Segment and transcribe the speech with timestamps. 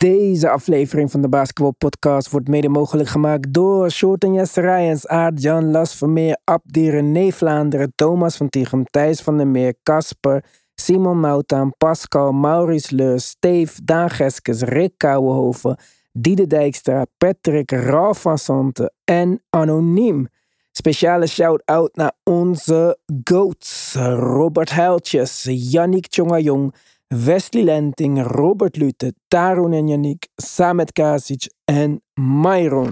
[0.00, 5.42] Deze aflevering van de Basketball Podcast wordt mede mogelijk gemaakt door Shorten Jesse Rijens, Aart
[5.42, 10.44] Jan Las Vermeer, Abdi René Vlaanderen, Thomas van Tichem, Thijs van der Meer, Casper,
[10.74, 15.76] Simon Moutaan, Pascal, Maurice Leur, Steve, Daan Geskes, Rick Kouwenhoven,
[16.12, 20.28] Diede Dijkstra, Patrick, Ralf van Santen en Anoniem.
[20.72, 23.94] Speciale shout-out naar onze GOATs.
[24.14, 26.74] Robert Huiltjes, Yannick Tjongajong,
[27.14, 32.90] Wesley Lenting, Robert Lute, Tarun en Yannick, Samet Kasic en Myron.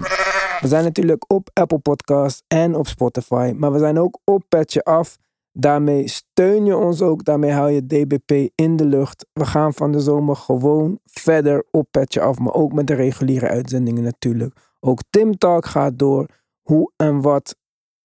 [0.59, 4.83] We zijn natuurlijk op Apple Podcasts en op Spotify, maar we zijn ook op Petje
[4.83, 5.17] Af.
[5.51, 9.25] Daarmee steun je ons ook, daarmee hou je DBP in de lucht.
[9.33, 13.47] We gaan van de zomer gewoon verder op Petje Af, maar ook met de reguliere
[13.47, 14.55] uitzendingen natuurlijk.
[14.79, 16.25] Ook Tim Talk gaat door.
[16.61, 17.55] Hoe en wat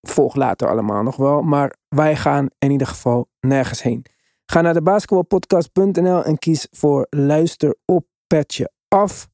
[0.00, 4.05] volgt later allemaal nog wel, maar wij gaan in ieder geval nergens heen.
[4.46, 9.28] Ga naar de basketbalpodcast.nl en kies voor luister op Petje Af.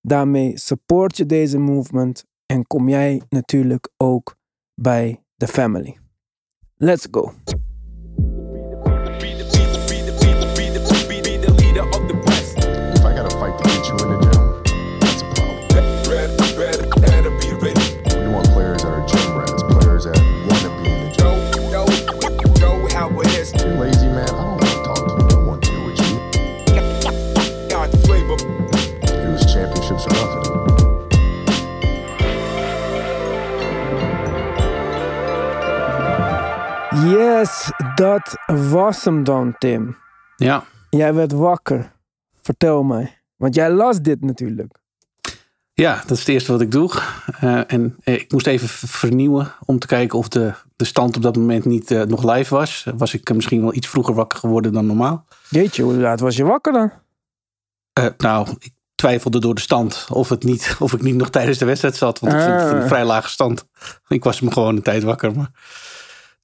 [0.00, 4.36] Daarmee support je deze movement en kom jij natuurlijk ook
[4.74, 5.98] bij de family.
[6.74, 7.32] Let's go.
[37.38, 39.96] Yes, dat was hem dan, Tim.
[40.36, 41.92] Ja, Jij werd wakker.
[42.42, 43.18] Vertel mij.
[43.36, 44.76] Want jij las dit natuurlijk.
[45.72, 46.90] ja, dat is het eerste wat ik doe.
[47.40, 51.22] Eh, en eh, ik moest even vernieuwen om te kijken of de, de stand op
[51.22, 52.86] dat moment niet eh, nog live was.
[52.96, 55.24] Was ik misschien wel iets vroeger wakker geworden dan normaal.
[55.48, 56.92] Jeetje, hoe laat was je wakker dan?
[58.18, 61.64] Nou, ik twijfelde door de stand of, het niet, of ik niet nog tijdens de
[61.64, 62.18] wedstrijd zat.
[62.20, 62.80] Want ik vond het Ah.
[62.80, 63.66] een vrij lage stand.
[64.08, 65.36] Ik was me gewoon een tijd wakker.
[65.36, 65.50] Maar...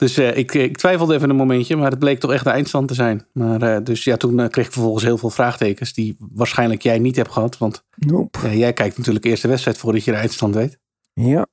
[0.02, 2.88] Dus eh, ik, ik twijfelde even een momentje, maar het bleek toch echt de eindstand
[2.88, 3.26] te zijn.
[3.32, 6.98] Maar, eh, dus ja, toen eh, kreeg ik vervolgens heel veel vraagtekens die waarschijnlijk jij
[6.98, 7.58] niet hebt gehad.
[7.58, 8.58] Want Nope.
[8.58, 10.78] jij kijkt natuurlijk eerst de wedstrijd voordat je de eindstand weet.
[11.12, 11.46] Ja.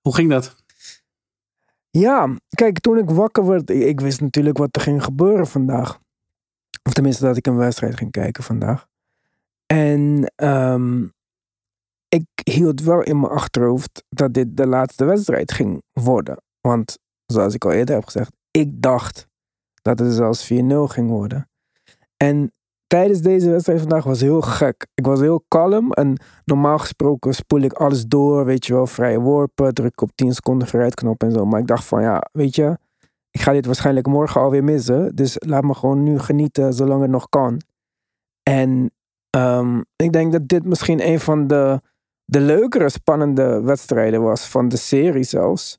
[0.00, 0.56] Hoe ging dat?
[1.90, 5.98] Ja, kijk, toen ik wakker werd, ik, ik wist natuurlijk wat er ging gebeuren vandaag.
[6.82, 8.86] Of tenminste dat ik een wedstrijd ging kijken vandaag.
[9.66, 11.02] En ehm,
[12.08, 16.42] ik hield wel in mijn achterhoofd dat dit de laatste wedstrijd ging worden.
[16.60, 16.98] Want
[17.32, 19.28] zoals ik al eerder heb gezegd, ik dacht
[19.82, 21.48] dat het zelfs 4-0 ging worden.
[22.16, 22.52] En
[22.86, 24.86] tijdens deze wedstrijd vandaag was heel gek.
[24.94, 29.20] Ik was heel kalm en normaal gesproken spoel ik alles door, weet je wel, vrije
[29.20, 31.44] worpen, druk op 10 seconden vooruitknop en zo.
[31.44, 32.78] Maar ik dacht van ja, weet je,
[33.30, 35.14] ik ga dit waarschijnlijk morgen alweer missen.
[35.14, 37.60] Dus laat me gewoon nu genieten zolang het nog kan.
[38.42, 38.90] En
[39.30, 41.80] ehm, ik denk dat dit misschien een van de,
[42.24, 45.78] de leukere, spannende wedstrijden was van de serie zelfs.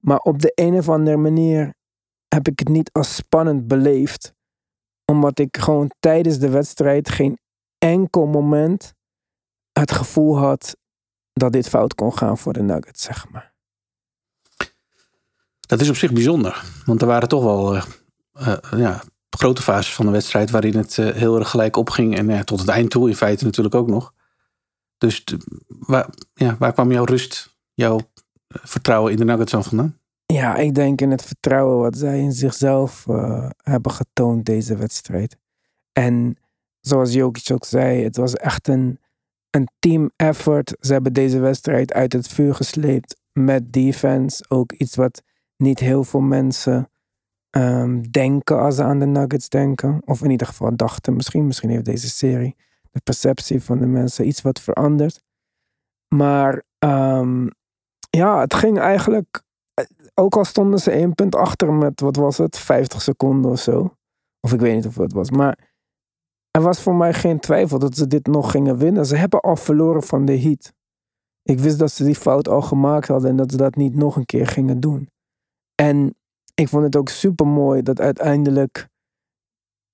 [0.00, 1.74] Maar op de een of andere manier
[2.28, 4.32] heb ik het niet als spannend beleefd.
[5.04, 7.38] Omdat ik gewoon tijdens de wedstrijd geen
[7.78, 8.94] enkel moment
[9.72, 10.76] het gevoel had
[11.32, 13.52] dat dit fout kon gaan voor de Nuggets, zeg maar.
[15.60, 16.64] Dat is op zich bijzonder.
[16.84, 17.82] Want er waren toch wel eh,
[18.32, 22.16] eh, ja, grote fases van de wedstrijd waarin het eh, heel erg gelijk opging.
[22.16, 24.14] En tot het eind toe in feite natuurlijk ook nog.
[24.98, 25.24] Dus
[25.66, 28.00] waar, ja, waar kwam jouw rust, jouw
[28.50, 29.98] vertrouwen in de Nuggets aan vandaan?
[30.26, 35.36] Ja, ik denk in het vertrouwen wat zij in zichzelf eh, hebben getoond deze wedstrijd.
[35.92, 36.36] En
[36.80, 38.98] zoals Jokic ook zei, het was echt een,
[39.50, 40.76] een team effort.
[40.80, 44.44] Ze hebben deze wedstrijd uit het vuur gesleept met defense.
[44.48, 45.22] Ook iets wat
[45.56, 46.90] niet heel veel mensen
[47.50, 50.02] ehm, denken als ze aan de Nuggets denken.
[50.04, 51.46] Of in ieder geval dachten misschien.
[51.46, 52.56] Misschien heeft deze serie
[52.90, 55.22] de perceptie van de mensen iets wat veranderd.
[56.08, 57.46] Maar ehm,
[58.10, 59.42] ja, het ging eigenlijk
[60.14, 63.94] ook al stonden ze één punt achter met, wat was het, 50 seconden of zo.
[64.40, 65.30] Of ik weet niet of het was.
[65.30, 65.58] Maar
[66.50, 69.06] er was voor mij geen twijfel dat ze dit nog gingen winnen.
[69.06, 70.72] Ze hebben al verloren van de Heat.
[71.42, 74.16] Ik wist dat ze die fout al gemaakt hadden en dat ze dat niet nog
[74.16, 75.08] een keer gingen doen.
[75.74, 76.14] En
[76.54, 78.88] ik vond het ook super mooi dat uiteindelijk,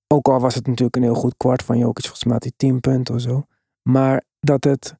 [0.07, 2.53] ook al was het natuurlijk een heel goed kwart van Jokic, volgens mij had hij
[2.55, 3.45] 10 punten of zo.
[3.89, 4.97] Maar dat het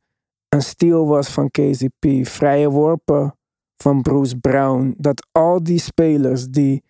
[0.50, 3.38] een steal was van KCP, vrije worpen
[3.76, 4.94] van Bruce Brown.
[4.98, 6.84] Dat al die spelers die,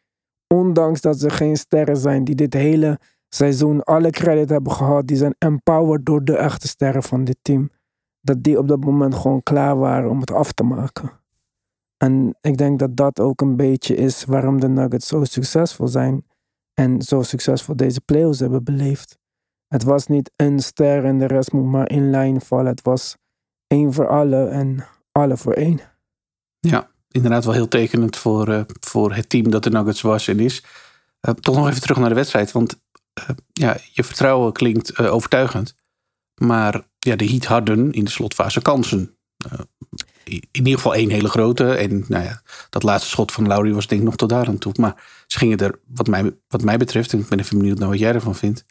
[0.48, 3.00] ondanks dat ze geen sterren zijn, die dit hele
[3.30, 7.70] seizoen alle credit hebben gehad, die zijn empowered door de echte sterren van dit team,
[8.22, 11.12] dat die op dat moment gewoon klaar waren om het af te maken.
[11.98, 16.26] En ik denk dat dat ook een beetje is waarom de Nuggets zo succesvol zijn
[16.74, 19.18] en zo succesvol deze playoffs hebben beleefd.
[19.68, 22.66] Het was niet een ster en de rest moet maar in lijn vallen.
[22.66, 23.18] Het was
[23.68, 25.80] één voor alle en alle voor één.
[26.60, 30.40] Ja, inderdaad wel heel tekenend voor, uh, voor het team dat de Nuggets was en
[30.40, 30.64] is.
[31.22, 32.80] Uh, toch nog even terug naar de wedstrijd, want
[33.20, 35.76] uh, ja, je vertrouwen klinkt overtuigend.
[36.42, 39.18] Maar ja, de Heat hadden in de slotfase kansen.
[40.24, 41.74] in ieder geval één hele grote.
[41.74, 44.58] En nou ja, dat laatste schot van Lowry was denk ik nog tot daar aan
[44.58, 44.74] toe.
[44.80, 47.90] Maar ze gingen er, wat mij, wat mij betreft, en ik ben even benieuwd naar
[47.90, 48.66] wat jij ervan vindt.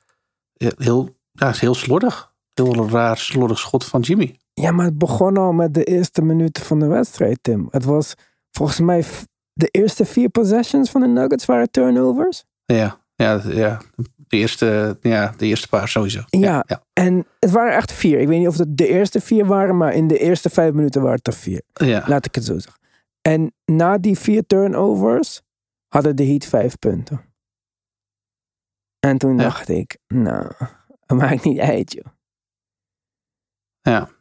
[0.56, 2.34] Heel, ja, heel slordig.
[2.54, 4.38] Heel raar slordig schot van Jimmy.
[4.60, 7.68] Ja, maar het begon al met de eerste minuten van de wedstrijd, Tim.
[7.70, 8.14] Het was
[8.50, 9.04] volgens mij
[9.52, 12.44] de eerste vier possessions van de Nuggets waren turnovers.
[12.64, 13.80] Ja, ja, ja.
[14.16, 16.22] De eerste, ja, de eerste paar sowieso.
[16.26, 18.18] Ja, ja, en het waren echt vier.
[18.18, 21.00] Ik weet niet of het de eerste vier waren, maar in de eerste vijf minuten
[21.02, 21.62] waren het er vier.
[21.72, 22.04] Ja.
[22.06, 22.82] Laat ik het zo zeggen.
[23.20, 25.42] En na die vier turnovers
[25.88, 27.20] hadden de Heat vijf punten.
[28.98, 30.52] En toen dacht ik, nou,
[31.06, 32.12] het maakt niet uit, joh.
[33.80, 34.14] Ja.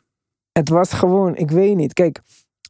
[0.60, 1.94] Het was gewoon, ik weet niet.
[1.94, 2.19] Kijk,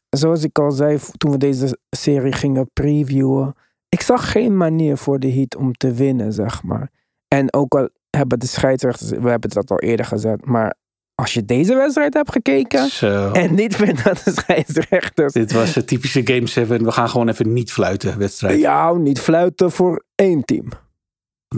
[0.09, 3.55] zoals ik al zei toen we deze serie gingen previewen.
[3.89, 6.91] Ik zag geen manier voor de Heat om te winnen, zeg maar.
[7.27, 10.75] En ook al hebben de scheidsrechters, we hebben dat al eerder gezet, maar
[11.15, 13.31] als je deze wedstrijd hebt gekeken Zo.
[13.31, 15.33] en niet vindt dat de scheidsrechters...
[15.33, 16.83] Dit was de typische Game 7.
[16.83, 18.59] We gaan gewoon even niet fluiten wedstrijd.
[18.59, 20.69] Ja, niet fluiten voor één team.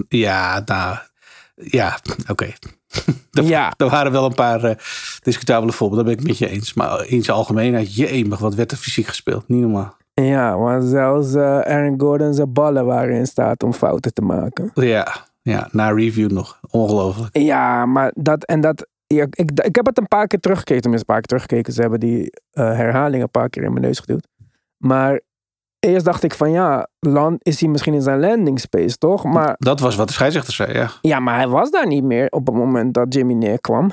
[0.08, 0.98] Ja, nou,
[1.56, 2.32] ja, oké.
[2.32, 2.56] Okay.
[3.32, 3.74] er, ja.
[3.78, 4.72] er waren wel een paar uh,
[5.22, 6.74] discutabele voorbeelden, daar ben ik met je eens.
[6.74, 9.48] Maar in zijn algemeenheid, jemig, wat werd er fysiek gespeeld.
[9.48, 9.96] Niet normaal.
[10.14, 14.72] Ja, want zelfs uh, Aaron Gordon zijn ballen waren in staat om fouten te maken.
[14.74, 15.08] Ja,
[15.42, 16.60] ja na review nog.
[16.70, 17.38] Ongelooflijk.
[17.38, 18.88] Ja, maar dat en dat.
[19.08, 21.74] Ja, ik, ik heb het een paar keer teruggekeken, tenminste een paar keer teruggekeken.
[21.74, 24.28] Ze hebben die uh, herhaling een paar keer in mijn neus geduwd.
[24.78, 25.22] Maar
[25.88, 29.24] eerst dacht ik van ja, land, is hij misschien in zijn landing space, toch?
[29.24, 30.92] Maar, dat was wat de scheidsrechter zei, ja.
[31.02, 33.92] Ja, maar hij was daar niet meer op het moment dat Jimmy neerkwam.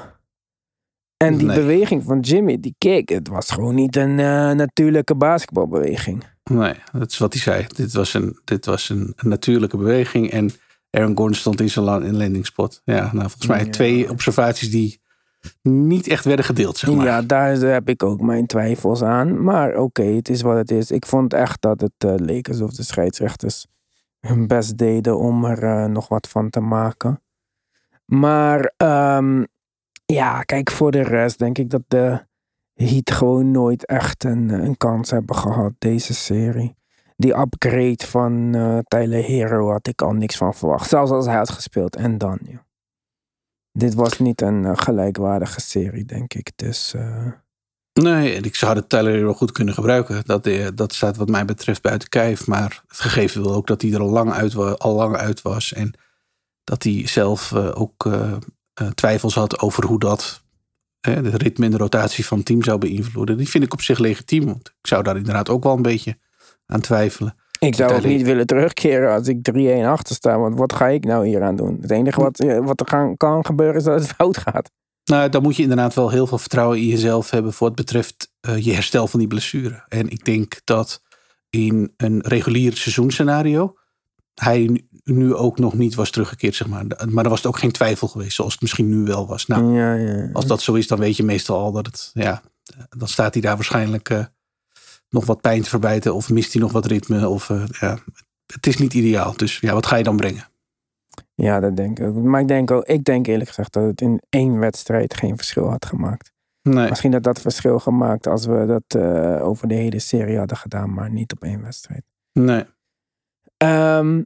[1.16, 1.56] En die Nee.
[1.56, 6.24] beweging van Jimmy, die kick, het was gewoon niet een eh, natuurlijke basketbalbeweging.
[6.50, 7.66] Nee, dat is wat hij zei.
[7.68, 10.30] Dit was een, dit was een, een natuurlijke beweging.
[10.30, 10.50] En
[10.90, 12.80] Aaron Gordon stond in zijn la- in landing spot.
[12.84, 13.70] Ja, nou, volgens mij Ja.
[13.70, 15.00] twee observaties die
[15.62, 17.06] niet echt werden gedeeld, zeg maar.
[17.06, 19.42] Ja, daar heb ik ook mijn twijfels aan.
[19.42, 20.90] Maar oké, het is wat het is.
[20.90, 23.66] Ik vond echt dat het eh, leek alsof de scheidsrechters
[24.20, 27.22] hun best deden om er eh, nog wat van te maken.
[28.04, 29.44] Maar ehm,
[30.04, 32.26] ja, kijk, voor de rest denk ik dat de
[32.74, 36.76] Heat gewoon nooit echt een, een kans hebben gehad, deze serie.
[37.16, 40.88] Die upgrade van eh Tyler Hero had ik al niks van verwacht.
[40.88, 41.96] Zelfs als hij had gespeeld.
[41.96, 42.64] En dan, ja.
[43.78, 46.50] Dit was niet een eh, gelijkwaardige serie, denk ik.
[46.56, 47.26] Dus eh,
[47.92, 50.22] Nee, ik zou de Tyler wel goed kunnen gebruiken.
[50.24, 52.46] Dat, eh, dat staat wat mij betreft buiten kijf.
[52.46, 55.72] Maar het gegeven wil ook dat hij er al lang uit, al lang uit was.
[55.72, 55.94] En
[56.64, 58.08] dat hij zelf ook
[58.94, 60.44] twijfels had over hoe dat
[61.04, 63.36] eh, de ritme en de rotatie van het team zou beïnvloeden.
[63.36, 64.44] Die vind ik op zich legitiem.
[64.44, 66.18] Want ik zou daar inderdaad ook wel een beetje
[66.66, 67.36] aan twijfelen.
[67.58, 70.38] Ik zou ook niet willen terugkeren als ik 3-1 achter sta.
[70.38, 71.78] Want wat ga ik nou hier aan doen?
[71.80, 74.70] Het enige wat, eh, wat er gaan, kan gebeuren is dat het fout gaat.
[75.04, 78.32] Nou, dan moet je inderdaad wel heel veel vertrouwen in jezelf hebben voor wat betreft
[78.40, 79.84] eh, je herstel van die blessure.
[79.88, 81.02] En ik denk dat
[81.50, 83.74] in een regulier seizoensscenario
[84.34, 86.84] hij nu- ook nog niet was teruggekeerd, zeg maar.
[86.86, 89.46] Maar dan was het ook geen twijfel geweest, zoals het misschien nu wel was.
[89.46, 90.28] Nou, ja, ja.
[90.32, 92.42] als dat zo is, dan weet je meestal al dat het, ja,
[92.96, 94.24] dan staat hij daar waarschijnlijk eh,
[95.14, 97.28] nog wat pijn te verbijten of mist hij nog wat ritme.
[97.28, 97.98] Of, eh, ja,
[98.52, 99.36] het is niet ideaal.
[99.36, 100.48] Dus ja, wat ga je dan brengen?
[101.34, 102.14] ja, dat denk ik ook.
[102.14, 105.68] Maar ik denk, ook, ik denk eerlijk gezegd dat het in één wedstrijd geen verschil
[105.68, 106.32] had gemaakt.
[106.62, 106.88] Nee.
[106.88, 110.94] Misschien dat dat verschil gemaakt als we dat eh, over de hele serie hadden gedaan,
[110.94, 112.02] maar niet op één wedstrijd.
[112.32, 112.64] Nee.
[113.56, 114.18] Ehm,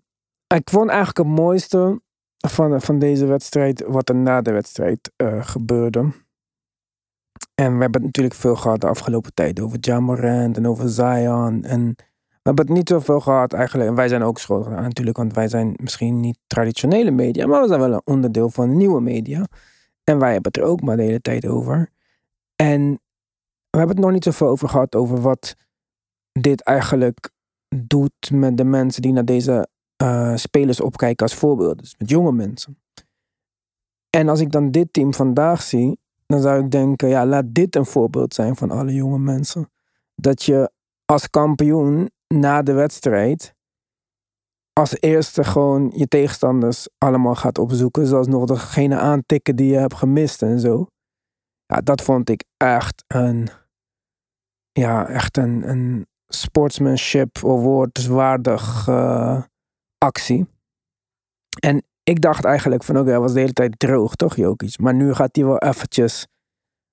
[0.54, 2.00] ik vond eigenlijk het mooiste
[2.47, 6.11] van, van deze wedstrijd wat er na de wedstrijd eh, gebeurde.
[7.54, 11.64] En we hebben het natuurlijk veel gehad de afgelopen tijd over Jamorant en over Zion.
[11.64, 11.95] En
[12.28, 13.88] we hebben het niet zoveel gehad eigenlijk.
[13.88, 17.62] En wij zijn ook schuldig aan natuurlijk, want wij zijn misschien niet traditionele media, maar
[17.62, 19.47] we zijn wel een onderdeel van nieuwe media.
[20.04, 21.90] En wij hebben het er ook maar de hele tijd over.
[22.57, 23.00] En
[23.71, 25.57] we hebben het nog niet zoveel over gehad over wat
[26.33, 27.30] dit eigenlijk
[27.76, 31.76] doet met de mensen die naar deze eh, spelers opkijken als voorbeelden.
[31.76, 32.78] Dus met jonge mensen.
[34.11, 35.99] En als ik dan dit team vandaag zie,
[36.29, 39.71] dan zou ik denken, ja, laat dit een voorbeeld zijn van alle jonge mensen.
[40.15, 40.71] Dat je
[41.05, 43.57] als kampioen na de wedstrijd
[44.79, 48.07] als eerste gewoon je tegenstanders allemaal gaat opzoeken.
[48.07, 50.87] Zoals nog degene aantikken die je hebt gemist en zo.
[51.67, 53.49] Ja, dat vond ik echt een,
[54.73, 59.43] ja, echt een, een sportsmanship award waardig eh,
[59.99, 60.47] actie.
[61.61, 64.79] En ik dacht eigenlijk van oké, hij was de hele tijd droog, toch Jokic?
[64.79, 66.27] Maar nu gaat hij wel eventjes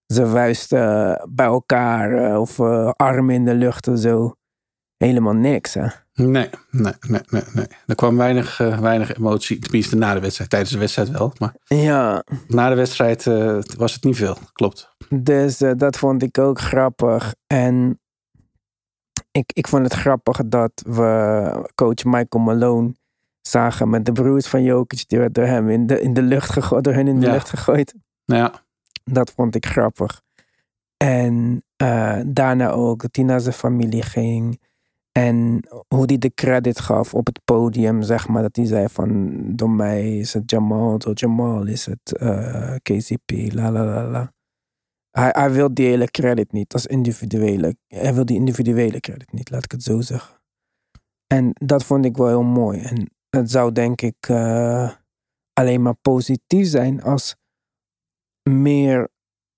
[0.05, 4.36] zijn vuisten eh, bij elkaar eh, of uh, armen in de lucht en zo.
[4.98, 5.88] Helemaal niks, hè?
[6.13, 7.43] Nee, nee, nee, nee.
[7.53, 7.65] nee.
[7.86, 10.50] Er kwam weinig, weinig emotie, tenminste na de wedstrijd.
[10.50, 12.24] Tijdens de wedstrijd wel, maar ja.
[12.48, 13.24] na de wedstrijd
[13.77, 14.95] was het niet veel, klopt.
[15.10, 17.36] Dus dat vond ik ook grappig.
[17.48, 18.00] En
[19.31, 22.93] ik, ik vond het grappig dat we coach Michael Malone
[23.47, 25.07] zagen met de broers van Jokic.
[25.07, 27.31] Die werd door hem in de, in de lucht gegooid, door hen in de Ja.
[27.31, 27.95] lucht gegooid.
[28.25, 28.53] Ja,
[29.03, 30.21] Dat vond ik grappig.
[30.97, 34.59] En eh, daarna ook dat hij naar zijn familie ging.
[35.11, 38.41] En hoe hij de credit gaf op het podium, zeg maar.
[38.41, 43.31] Dat hij zei van, door mij is het Jamal, door Jamal is het eh, KCP,
[43.53, 44.33] la la la la.
[45.11, 47.75] Hij, hij wil die hele credit niet, als individuele.
[47.87, 50.35] Hij wil die individuele credit niet, laat ik het zo zeggen.
[51.27, 52.79] En dat vond ik wel heel mooi.
[52.81, 54.92] En het zou denk ik eh,
[55.54, 57.36] alleen maar positief zijn als
[58.50, 59.10] meer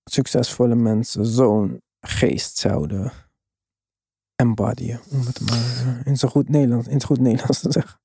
[0.04, 3.12] succesvolle mensen zo'n geest zouden
[4.36, 5.00] embodyen.
[5.10, 8.00] Om het maar eh, in zo goed Nederlands, in het goed Nederlands te zeggen.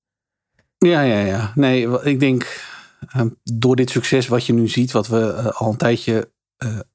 [0.78, 1.18] ja, ja.
[1.18, 1.52] ja.
[1.54, 2.64] Nee, ik denk
[3.08, 6.30] eh, door dit succes wat je nu ziet, wat we eh, al een tijdje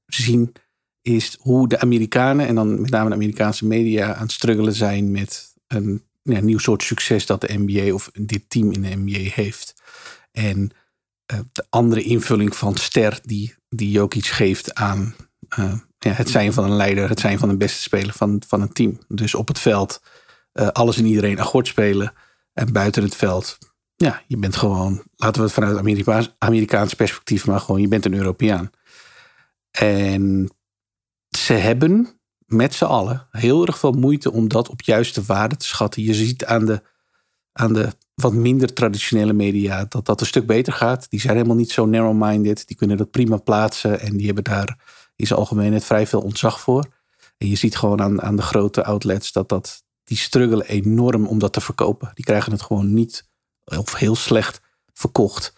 [0.06, 0.54] zien,
[1.02, 5.12] is hoe de Amerikanen, en dan met name de Amerikaanse media, aan het struggelen zijn
[5.12, 9.30] met een ja, nieuw soort succes dat de NBA of dit team in de NBA
[9.34, 9.74] heeft.
[10.32, 10.72] En
[11.26, 15.16] eh, de andere invulling van ster die, die Jokic geeft aan
[15.50, 18.62] eh, ja, het zijn van een leider, het zijn van een beste speler van, van
[18.62, 19.00] een team.
[19.08, 20.02] Dus op het veld
[20.52, 22.14] eh, alles en iedereen akkoord spelen.
[22.54, 23.58] En buiten het veld,
[23.96, 28.06] ja, je bent gewoon, laten we het vanuit Amerikaans, Amerikaans perspectief, maar gewoon, je bent
[28.06, 28.70] een Europeaan.
[29.72, 30.52] En
[31.30, 32.17] ze hebben
[32.48, 36.04] met z'n allen heel erg veel moeite om dat op juiste waarde te schatten.
[36.04, 36.82] Je ziet aan de,
[37.52, 41.10] aan de wat minder traditionele media dat dat een stuk beter gaat.
[41.10, 42.68] Die zijn helemaal niet zo narrow-minded.
[42.68, 44.78] Die kunnen dat prima plaatsen en die hebben daar
[45.16, 46.86] in zijn algemeenheid vrij veel ontzag voor.
[47.38, 51.40] En je ziet gewoon aan, aan de grote outlets dat, dat die struggelen enorm om
[51.40, 52.12] dat te verkopen.
[52.14, 53.30] Die krijgen het gewoon niet
[53.64, 54.62] of heel slecht
[54.94, 55.54] verkocht.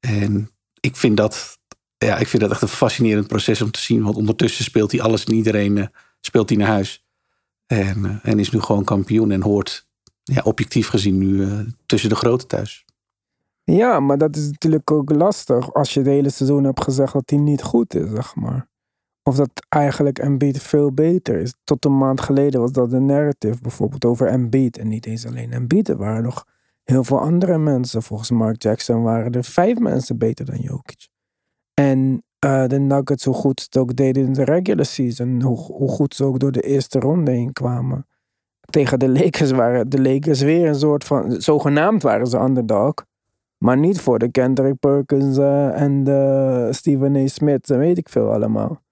[0.00, 1.58] En ik vind dat,
[1.98, 4.02] ja, ik vind dat echt een fascinerend proces om te zien.
[4.02, 5.86] Want ondertussen speelt hij alles en iedereen eh,
[6.20, 7.06] speelt hij naar huis.
[7.66, 9.88] En, eh, en is nu gewoon kampioen en hoort
[10.22, 12.84] ja, objectief gezien nu eh, tussen de grote thuis.
[13.64, 17.30] Ja, maar dat is natuurlijk ook lastig als je het hele seizoen hebt gezegd dat
[17.30, 18.68] hij niet goed is, zeg maar.
[19.22, 21.54] Of dat eigenlijk Embiid veel beter is.
[21.64, 24.78] Tot een maand geleden was dat de narrative bijvoorbeeld over Embiid.
[24.78, 26.46] En niet eens alleen Embiid, er waren nog
[26.84, 28.02] heel veel andere mensen.
[28.02, 31.08] Volgens Mark Jackson waren er vijf mensen beter dan Jokic.
[31.74, 35.42] En eh, de Nuggets, hoe goed ze het ook deden in de regular season.
[35.42, 38.06] Hoe, hoe goed ze ook door de eerste ronde heen kwamen.
[38.70, 41.40] Tegen de Lakers waren de Lakers weer een soort van...
[41.40, 42.94] Zogenaamd waren ze underdog.
[43.58, 47.26] Maar niet voor de Kendrick Perkins eh, en de Stephen A.
[47.26, 48.82] Smith en weet ik veel allemaal.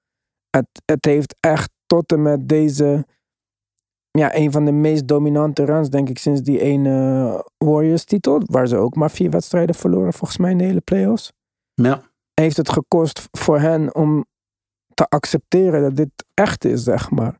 [0.51, 3.07] Het, het heeft echt tot en met deze...
[4.11, 8.41] Ja, een van de meest dominante runs, denk ik, sinds die ene Warriors-titel.
[8.45, 11.33] Waar ze ook maar vier wedstrijden verloren, volgens mij, in de hele playoffs.
[11.75, 12.03] Ja,
[12.41, 14.25] Heeft het gekost voor hen om
[14.95, 17.39] te accepteren dat dit echt is, zeg maar.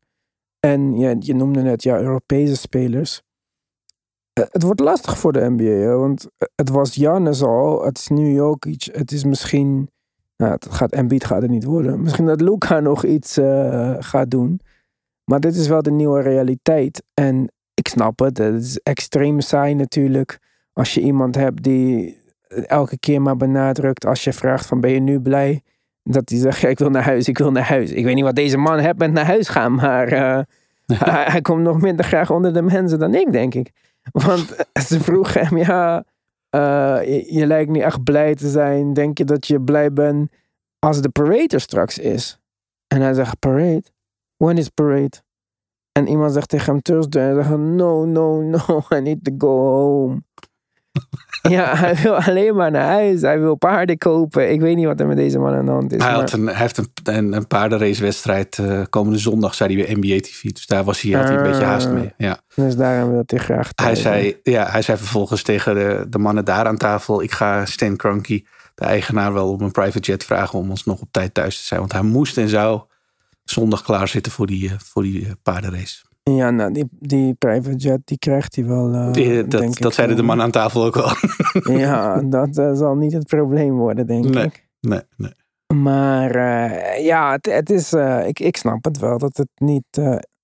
[0.61, 3.23] En je, noemde net, ja, Europese spelers.
[4.33, 8.33] Eh, Het wordt lastig voor de NBA, want het was Giannis al, het is nu
[8.33, 9.91] Jokic, het is misschien,
[10.37, 12.03] nou, het gaat, Embiid gaat het niet worden.
[12.03, 14.61] Misschien dat Luca nog iets eh, gaat doen.
[15.25, 17.03] Maar dit is wel de nieuwe realiteit.
[17.15, 20.39] En ik snap het, het is extreem saai natuurlijk.
[20.73, 25.01] Als je iemand hebt die elke keer maar benadrukt, als je vraagt van ben je
[25.01, 25.63] nu blij?
[26.03, 27.91] Dat hij zegt, ja, ik wil naar huis, ik wil naar huis.
[27.91, 30.41] Ik weet niet wat deze man heeft met naar huis gaan, maar eh,
[30.99, 33.71] hij, hij komt nog minder graag onder de mensen dan ik, denk ik.
[34.13, 34.57] Want
[34.89, 36.05] ze vroegen hem, ja,
[36.51, 38.93] eh, je, je lijkt niet echt blij te zijn.
[38.93, 40.31] Denk je dat je blij bent
[40.79, 42.39] als de parade er straks is?
[42.87, 43.85] En hij zegt, parade?
[44.37, 45.25] When is parade?
[45.93, 47.23] En iemand zegt tegen hem Thursday.
[47.23, 50.23] En hij zegt, no, no, no, I need to go home.
[51.57, 53.21] ja, hij wil alleen maar naar huis.
[53.21, 54.53] Hij wil paarden kopen.
[54.53, 56.03] Ik weet niet wat er met deze man aan de hand is.
[56.03, 59.85] hij, maar- had een, hij heeft een, een, een paardenracewedstrijd uh, komende zondag, zei hij
[59.85, 60.43] bij NBA TV.
[60.43, 62.13] Dus daar was hij, had hij een beetje haast mee.
[62.17, 62.41] Ja.
[62.55, 66.45] Dus daarom wil hij graag Hij, zei, ja, hij zei vervolgens tegen de, de mannen
[66.45, 70.59] daar aan tafel: Ik ga Stan Kroenke, de eigenaar, wel op een private jet vragen
[70.59, 71.81] om ons nog op tijd thuis te zijn.
[71.81, 72.81] Want hij moest en zou
[73.45, 76.05] zondag klaarzitten voor die, eh, voor die eh, paardenrace.
[76.31, 78.95] Ja, nou, die, die private jet, die krijgt hij wel.
[78.95, 81.11] eh, Die, dat dat zeiden de mannen aan tafel ook wel.
[81.79, 84.45] Ja, dat eh, zal niet het probleem worden, denk Nee.
[84.45, 84.67] ik.
[84.81, 85.33] nee, nee.
[85.75, 87.93] Maar eh, ja, het, het is,
[88.27, 90.01] ik, ik snap het wel dat het niet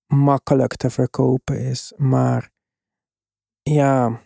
[0.07, 1.93] makkelijk te verkopen is.
[1.97, 2.51] Maar
[3.63, 4.21] ja,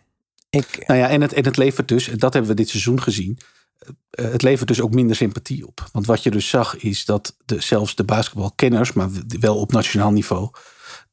[0.49, 3.37] Ik, Nou ja, en het, en het levert dus, dat hebben we dit seizoen gezien.
[4.09, 5.89] Het levert dus ook minder sympathie op.
[5.91, 9.09] Want wat je dus zag is dat de, zelfs de basketbalkenners, maar
[9.39, 10.49] wel op nationaal niveau,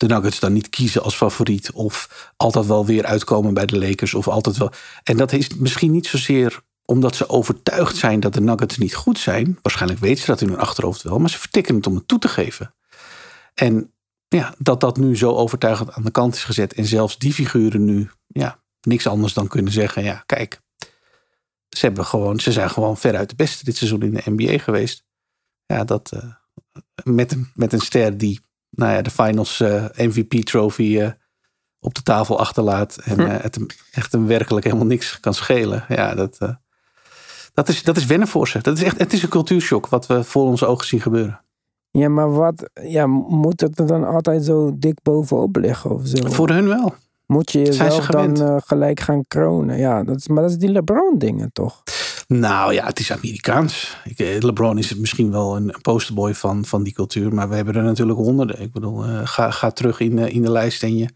[0.08, 1.73] de Nuggets dan niet kiezen als favoriet.
[1.73, 4.14] Of altijd wel weer uitkomen bij de Lakers.
[4.14, 4.73] Of altijd wel.
[5.02, 9.18] En dat is misschien niet zozeer omdat ze overtuigd zijn dat de Nuggets niet goed
[9.18, 9.58] zijn.
[9.62, 11.18] Waarschijnlijk weten ze dat in hun achterhoofd wel.
[11.18, 12.75] Maar ze vertikken het om het toe te geven.
[13.54, 13.92] En
[14.28, 16.73] ja, dat dat nu zo overtuigend aan de kant is gezet.
[16.75, 20.04] En zelfs die figuren nu ja, niks anders dan kunnen zeggen.
[20.04, 20.61] Ja, kijk.
[21.68, 25.04] Ze, hebben gewoon, ze zijn gewoon veruit de beste dit seizoen in de NBA geweest.
[25.66, 26.30] Ja, dat eh,
[27.04, 28.40] met, een, met een ster die
[28.76, 31.11] nou ja, de finals eh, MVP trophy eh,
[31.81, 32.99] op de tafel achterlaat.
[33.04, 35.85] En eh, het hem echt hem werkelijk helemaal niks kan schelen.
[35.88, 36.38] Ja, dat,
[37.54, 38.59] dat, is, dat is wennen voor ze.
[38.62, 41.40] Dat is echt, het is een cultuurshock wat we voor onze ogen zien gebeuren.
[41.90, 46.31] ja, maar wat, ja, moet het er dan altijd zo dik bovenop liggen of zo?
[46.31, 46.95] Voor hun wel.
[47.26, 49.78] Moet je jezelf dan gelijk gaan kronen?
[49.78, 51.83] Ja, dat is, maar dat is die LeBron-dingen toch?
[52.28, 53.97] Nou ja, het is Amerikaans.
[54.04, 57.35] Ik, eh, LeBron is misschien wel een posterboy van, van die cultuur.
[57.35, 58.61] Maar we hebben er natuurlijk honderden.
[58.61, 61.09] Ik bedoel, eh, ga, ga terug in, de- in de lijst en je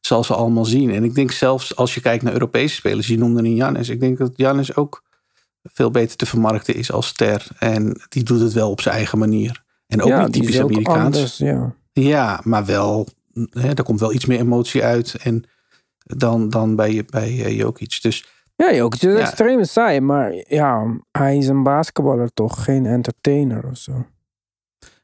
[0.00, 0.90] zal ze allemaal zien.
[0.90, 3.06] En ik denk zelfs als je kijkt naar Europese spelers.
[3.06, 3.88] Je noemde een Janis.
[3.88, 5.02] Ik denk dat Janis ook
[5.62, 7.46] veel beter te vermarkten is als ster.
[7.58, 9.62] En die doet het wel op zijn eigen manier.
[9.86, 11.04] En ook ja, niet typisch Amerikaans.
[11.16, 11.74] anders, ja.
[11.92, 13.08] Ja, maar wel,
[13.50, 15.14] hè, er komt wel iets meer emotie uit.
[15.22, 15.44] En
[16.04, 17.98] dan, dan bij, bij eh, Jokic.
[18.02, 18.24] Dus
[18.56, 19.20] Ja, ook het is Ja.
[19.20, 24.06] extreem saai, maar ja, hij is een basketballer toch, geen entertainer of zo.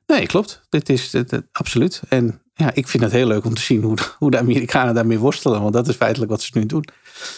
[0.06, 0.62] Nee, klopt.
[0.68, 2.02] Dit is dit, dit- absoluut.
[2.08, 4.94] En ja, ik vind het heel leuk om te zien hoe de, hoe de Amerikanen
[4.94, 5.60] daarmee worstelen.
[5.62, 6.84] Want dat is feitelijk wat ze nu doen.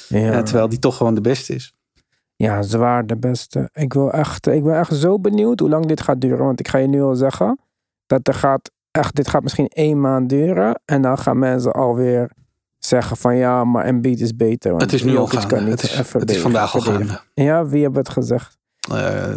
[0.09, 1.75] Ja, Ja, terwijl die toch gewoon de beste is.
[2.37, 3.69] ja zwaar de beste.
[3.73, 6.45] Ik, wil echt, ik ben echt zo benieuwd hoe lang dit gaat duren.
[6.45, 7.59] Want ik ga je nu al zeggen,
[8.07, 10.81] dat er gaat echt, dit gaat misschien één maand duren.
[10.85, 12.31] En dan gaan mensen alweer
[12.91, 14.71] zeggen van ja, maar Embiid is beter.
[14.71, 15.47] Want Het is nu al gaande.
[15.47, 17.21] kan niet Het is, het vandaag al gaande.
[17.35, 18.59] Ja, wie heeft het gezegd?
[18.91, 19.37] Eh,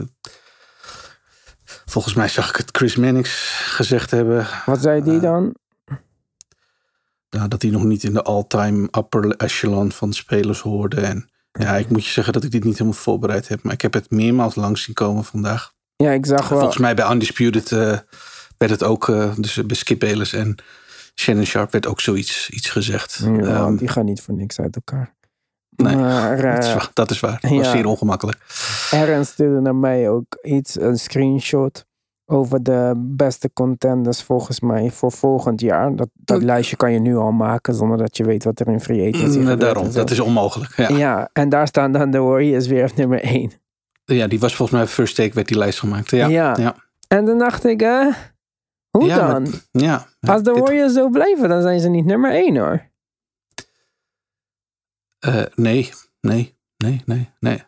[1.85, 4.47] volgens mij zag ik het Chris Mannix gezegd hebben.
[4.65, 5.55] Wat zei die Eh, dan?
[7.29, 11.01] nou, dat hij nog niet in de all-time upper echelon van spelers hoorde.
[11.01, 13.63] En ja, ik moet je zeggen dat ik dit niet helemaal voorbereid heb.
[13.63, 15.71] Maar ik heb het meermaals langs zien komen vandaag.
[15.95, 16.57] Ja, ik zag wel.
[16.57, 17.97] Volgens mij bij Undisputed eh,
[18.57, 19.05] werd het ook,
[19.37, 20.55] dus bij Skip en
[21.15, 23.21] Shannon Sharp werd ook zoiets iets gezegd.
[23.23, 25.13] Ja, Ehm, die gaan niet voor niks uit elkaar.
[25.75, 27.37] Nee, maar, dat, is eh, waar, dat is waar.
[27.41, 28.37] Dat was zeer ongemakkelijk.
[28.91, 31.85] Aaron stuurde naar mij ook iets, een screenshot
[32.25, 35.95] over de beste contenders volgens mij voor volgend jaar.
[35.95, 38.79] Dat, dat lijstje kan je nu al maken zonder dat je weet wat er in
[38.81, 40.75] free agency Mm, daarom, dat is onmogelijk.
[40.77, 40.87] Ja.
[40.89, 41.29] ja.
[41.33, 43.51] en daar staan dan de Warriors weer op nummer 1.
[44.05, 46.09] ja, die was volgens mij first take werd die lijst gemaakt.
[46.09, 46.55] Ja, Ja.
[46.59, 46.75] ja.
[47.07, 48.09] En dan dacht ik, hè,
[48.97, 49.41] hoe Ja, dan?
[49.41, 50.07] maar- ja.
[50.21, 52.91] Als de Dit- Warriors zo blijven, dan zijn ze niet nummer 1 hoor.
[55.19, 55.89] eh, nee,
[56.21, 57.63] nee, nee, nee, nee.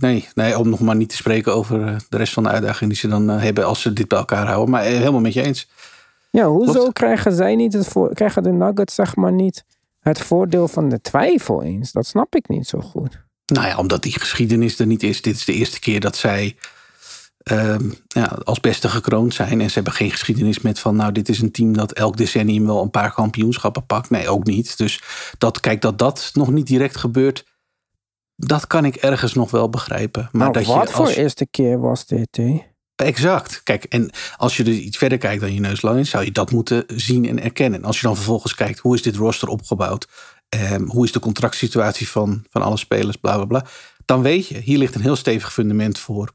[0.00, 2.90] Nee, nee, om nog maar niet te spreken over eh, de rest van de uitdaging
[2.90, 4.70] die ze dan eh, hebben als ze dit bij elkaar houden.
[4.70, 5.68] Maar eh, helemaal met je eens.
[6.30, 6.92] Ja, hoezo Klopt.
[6.92, 9.64] krijgen zij niet het voor, krijgen de Nuggets zeg maar niet
[10.00, 11.92] het voordeel van de twijfel eens?
[11.92, 13.24] Dat snap ik niet zo goed.
[13.46, 15.22] Nou ja, omdat die geschiedenis er niet is.
[15.22, 16.56] Dit is de eerste keer dat zij
[17.46, 19.60] ehm, ja, als beste gekroond zijn.
[19.60, 20.96] En ze hebben geen geschiedenis met van...
[20.96, 24.10] nou, dit is een team dat elk decennium wel een paar kampioenschappen pakt.
[24.10, 24.78] Nee, ook niet.
[24.78, 25.02] Dus
[25.38, 27.44] dat, kijk, dat dat nog niet direct gebeurt...
[28.36, 30.28] dat kan ik ergens nog wel begrijpen.
[30.32, 32.62] Maar nou, dat wat je voor eerste keer was dit, hè?
[32.96, 33.62] Exact.
[33.62, 36.10] Kijk, en als je dus iets verder kijkt dan je neus lang is...
[36.10, 37.80] zou je dat moeten zien en erkennen.
[37.80, 38.78] En als je dan vervolgens kijkt...
[38.78, 40.08] hoe is dit roster opgebouwd...
[40.48, 43.64] Ehm, hoe is de contractsituatie van, van alle spelers, bla bla bla.
[44.04, 46.34] Dan weet je, hier ligt een heel stevig fundament voor.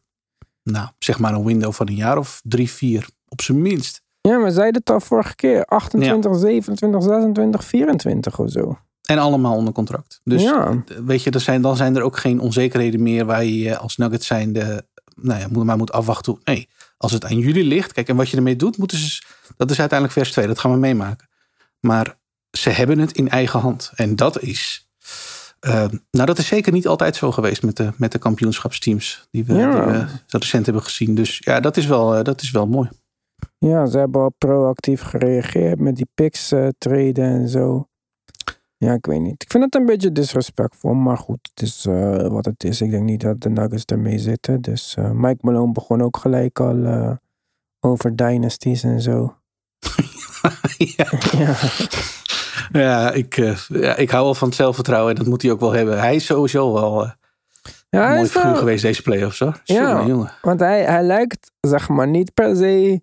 [0.63, 4.01] Nou, zeg maar een window van een jaar of drie, vier, op zijn minst.
[4.21, 5.65] Ja, maar zeiden het al vorige keer.
[5.65, 8.79] 28, 27, 26, 24 of zo.
[9.01, 10.21] En allemaal onder contract.
[10.23, 13.77] Dus ja, weet je, er zijn, dan zijn er ook geen onzekerheden meer waar je
[13.77, 16.39] als Nuggets zijnde, nou ja, moet- maar moet afwachten.
[16.43, 19.21] Nee, als het aan jullie ligt, kijk, en wat je ermee doet, moeten ze,
[19.57, 21.29] dat is uiteindelijk vers 2, dat gaan we meemaken.
[21.79, 22.17] Maar
[22.51, 23.91] ze hebben het in eigen hand.
[23.95, 24.89] En dat is,
[25.61, 29.45] eh, nou dat is zeker niet altijd zo geweest met de, met de kampioenschapsteams die
[29.45, 29.71] we, Ja.
[29.85, 31.15] die we zo recent hebben gezien.
[31.15, 32.89] Dus ja, dat is wel, eh, dat is wel mooi.
[33.57, 37.85] ja, ze hebben al proactief gereageerd met die picks treden en zo.
[38.77, 39.43] Ja, ik weet niet.
[39.43, 42.81] Ik vind het een beetje disrespectvol, maar goed, het is eh, wat het is.
[42.81, 44.61] Ik denk niet dat de Nuggets ermee zitten.
[44.61, 47.17] Dus Mike Malone begon ook gelijk al
[47.79, 49.35] over dynasties en zo.
[50.97, 51.05] ja.
[51.37, 51.55] ja.
[52.71, 55.59] Ja, ik, eh, ja, ik hou wel van het zelfvertrouwen en dat moet hij ook
[55.59, 55.99] wel hebben.
[55.99, 57.09] Hij is sowieso wel eh,
[57.89, 59.61] Ja, een mooi wel- figuur geweest deze playoffs hoor.
[59.63, 60.05] Ja.
[60.05, 60.31] Jongen.
[60.41, 63.01] Want hij, hij lijkt, zeg maar, niet per se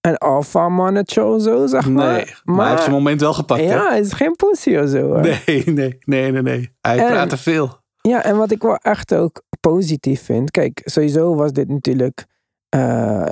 [0.00, 2.12] een alpha mannetje of zo, zeg maar.
[2.12, 3.60] Nee, maar, hij heeft zijn moment wel gepakt.
[3.60, 3.66] hè?
[3.74, 5.00] Ja, hij is geen pussy of zo.
[5.00, 5.20] hoor.
[5.20, 6.74] Nee, nee, nee, nee, nee.
[6.80, 7.78] Hij En- praat te veel.
[8.00, 10.50] Ja, en wat ik wel echt ook positief vind.
[10.50, 12.24] Kijk, sowieso was dit natuurlijk,
[12.68, 13.26] eh,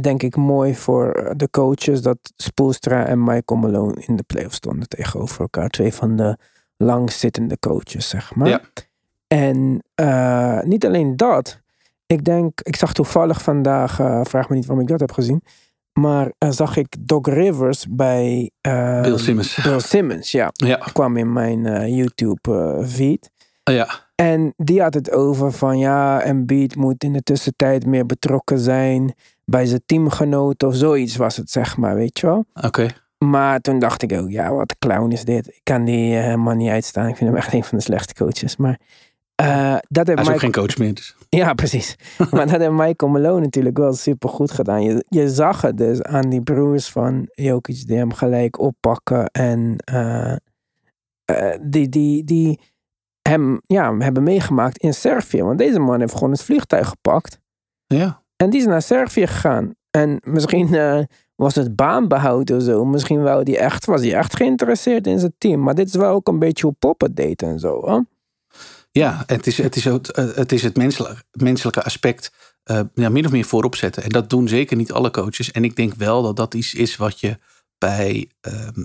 [0.00, 4.88] denk ik, mooi voor de coaches dat Spoelstra en Michael Malone in de playoffs stonden
[4.88, 5.68] tegenover elkaar.
[5.68, 6.36] Twee van de
[6.76, 8.48] langzittende coaches, zeg maar.
[8.48, 8.60] Ja.
[9.26, 11.60] En eh, niet alleen dat.
[12.06, 15.42] Ik denk, ik zag toevallig vandaag, eh, vraag me niet waarom ik dat heb gezien.
[15.92, 19.62] Maar eh, zag ik Doc Rivers bij eh, Bill Simmons.
[19.62, 20.50] Bill Simmons, ja.
[20.52, 23.30] Ja, Kwam in mijn eh, YouTube eh, feed.
[23.62, 28.58] ja, En die had het over van ja, Embiid moet in de tussentijd meer betrokken
[28.58, 29.14] zijn
[29.46, 32.44] bij zijn teamgenoten of zoiets was het zeg maar, weet je wel.
[32.54, 32.88] oké.
[33.18, 35.46] Maar toen dacht ik ook, ja, wat clown is dit.
[35.46, 37.08] Ik kan die eh, helemaal niet uitstaan.
[37.08, 38.56] Ik vind hem echt een van de slechte coaches.
[38.56, 38.80] Maar
[39.34, 40.38] eh, dat heeft Hij is ook Michael...
[40.38, 40.94] geen coach meer.
[40.94, 41.16] Dus.
[41.28, 41.96] Ja, precies.
[42.30, 44.82] maar dat heeft Michael Malone natuurlijk wel super goed gedaan.
[44.82, 49.26] Je, je zag het dus aan die broers van Jokic die hem gelijk oppakken.
[49.26, 50.36] En eh,
[51.60, 52.60] die, die, die
[53.22, 55.42] hem ja, hebben meegemaakt in Servië.
[55.42, 57.40] Want deze man heeft gewoon het vliegtuig gepakt.
[57.86, 59.74] Ja, En die is naar Servië gegaan.
[59.90, 61.00] En misschien eh,
[61.34, 62.84] was het baanbehoud of zo.
[62.84, 65.62] Misschien wou die echt, was hij echt geïnteresseerd in zijn team.
[65.62, 67.88] Maar dit is wel ook een beetje hoe Pop het deed en zo.
[67.90, 68.00] Hè?
[68.90, 69.94] ja het, is, het, is eh,
[70.34, 74.02] het is het menselijke, menselijke aspect eh, min of meer voorop zetten.
[74.02, 75.50] En dat doen zeker niet alle coaches.
[75.50, 77.36] En ik denk wel dat dat iets is wat je
[77.78, 78.84] bij ehm,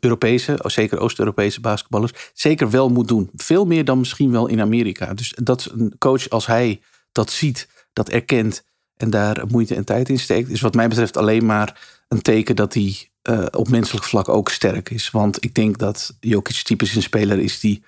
[0.00, 3.30] Europese, zeker Oost-Europese basketballers, zeker wel moet doen.
[3.34, 5.14] Veel meer dan misschien wel in Amerika.
[5.14, 6.80] Dus dat een coach als hij
[7.12, 8.64] dat ziet, dat erkent
[8.98, 12.56] en daar moeite en tijd in steekt, is wat mij betreft alleen maar een teken
[12.56, 15.10] dat hij eh, op menselijk vlak ook sterk is.
[15.10, 17.82] Want ik denk dat Jokic typisch een speler is die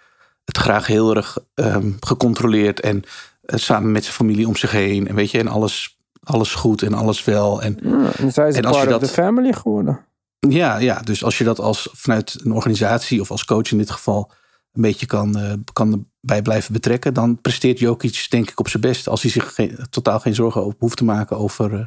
[0.44, 3.02] het graag heel erg ehm, gecontroleerd en
[3.42, 5.08] eh, samen met zijn familie om zich heen.
[5.08, 7.62] En weet je, en alles, alles goed en alles wel.
[7.62, 10.00] En Ja, en zij is En als part je of dat- the family geworden.
[10.48, 13.90] ja, ja, dus als je dat als vanuit een organisatie of als coach in dit
[13.90, 14.30] geval
[14.72, 18.82] een beetje kan, eh, kan bij blijven betrekken, dan presteert Jokic denk ik op zijn
[18.82, 19.08] best.
[19.08, 21.86] Als hij zich geen, totaal geen zorgen over hoeft te maken over, eh,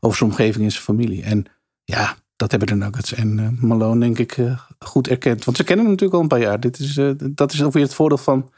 [0.00, 1.22] over zijn omgeving en zijn familie.
[1.22, 1.44] En
[1.84, 4.38] ja, dat hebben de Nuggets en eh, Malone denk ik
[4.78, 5.44] goed erkend.
[5.44, 6.60] Want ze kennen hem natuurlijk al een paar jaar.
[6.60, 7.00] Dit is,
[7.34, 8.50] dat is ook weer het voordeel van...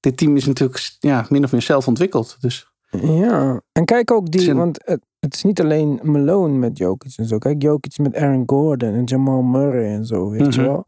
[0.00, 2.36] Dit team is natuurlijk ja, min of meer zelf ontwikkeld.
[2.40, 6.78] Dus Ja, en kijk ook die, Zijn- want het, het is niet alleen Malone met
[6.78, 7.38] Jokic en zo.
[7.38, 10.70] Kijk, Jokic met Aaron Gordon en Jamal Murray en zo, weet je Mhm.
[10.70, 10.86] wel.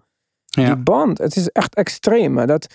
[0.52, 2.46] Die band, het is echt extreem.
[2.46, 2.66] Dat,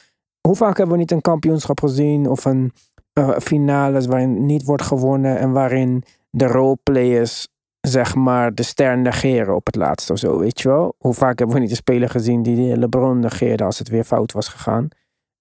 [0.42, 2.72] hoe vaak hebben we niet een kampioenschap gezien of een
[3.14, 7.48] eh, finales waarin niet wordt gewonnen en waarin de roleplayers
[7.82, 10.96] zeg maar de ster negeren op het laatste of zo, weet je wel?
[10.98, 14.04] Hoe vaak hebben we niet een speler gezien die de LeBron negeerde als het weer
[14.04, 14.88] fout was gegaan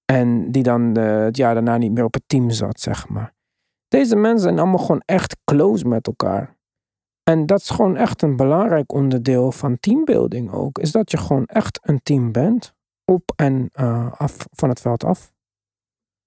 [0.05, 3.35] en die dan het jaar daarna niet meer op het team zat, zeg maar.
[3.89, 6.56] Deze mensen zijn allemaal gewoon echt close met elkaar.
[7.31, 10.79] En dat is gewoon echt een belangrijk onderdeel van teambuilding ook.
[10.79, 12.75] Is dat je gewoon echt een team bent.
[13.05, 15.33] Op en eh, af van het veld af.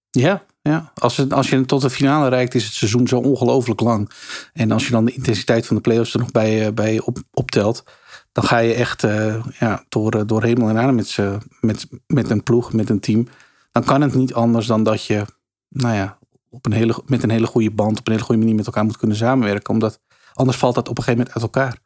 [0.09, 0.91] Ja, ja.
[0.95, 4.09] Als, als je tot de finale reikt, is het seizoen zo ongelooflijk lang.
[4.53, 7.17] En als je dan de intensiteit van de playoffs er nog bij, eh, bij op,
[7.33, 7.83] optelt,
[8.31, 11.17] dan ga je echt eh, ja, door, door hemel en aarde met,
[11.59, 13.27] met, met een ploeg, met een team.
[13.71, 15.25] Dan kan het niet anders dan dat je,
[15.69, 16.17] nou ja,
[16.49, 18.85] op een hele, met een hele goede band, op een hele goede manier met elkaar
[18.85, 19.73] moet kunnen samenwerken.
[19.73, 19.99] Omdat
[20.33, 21.79] anders valt dat op een gegeven moment uit elkaar.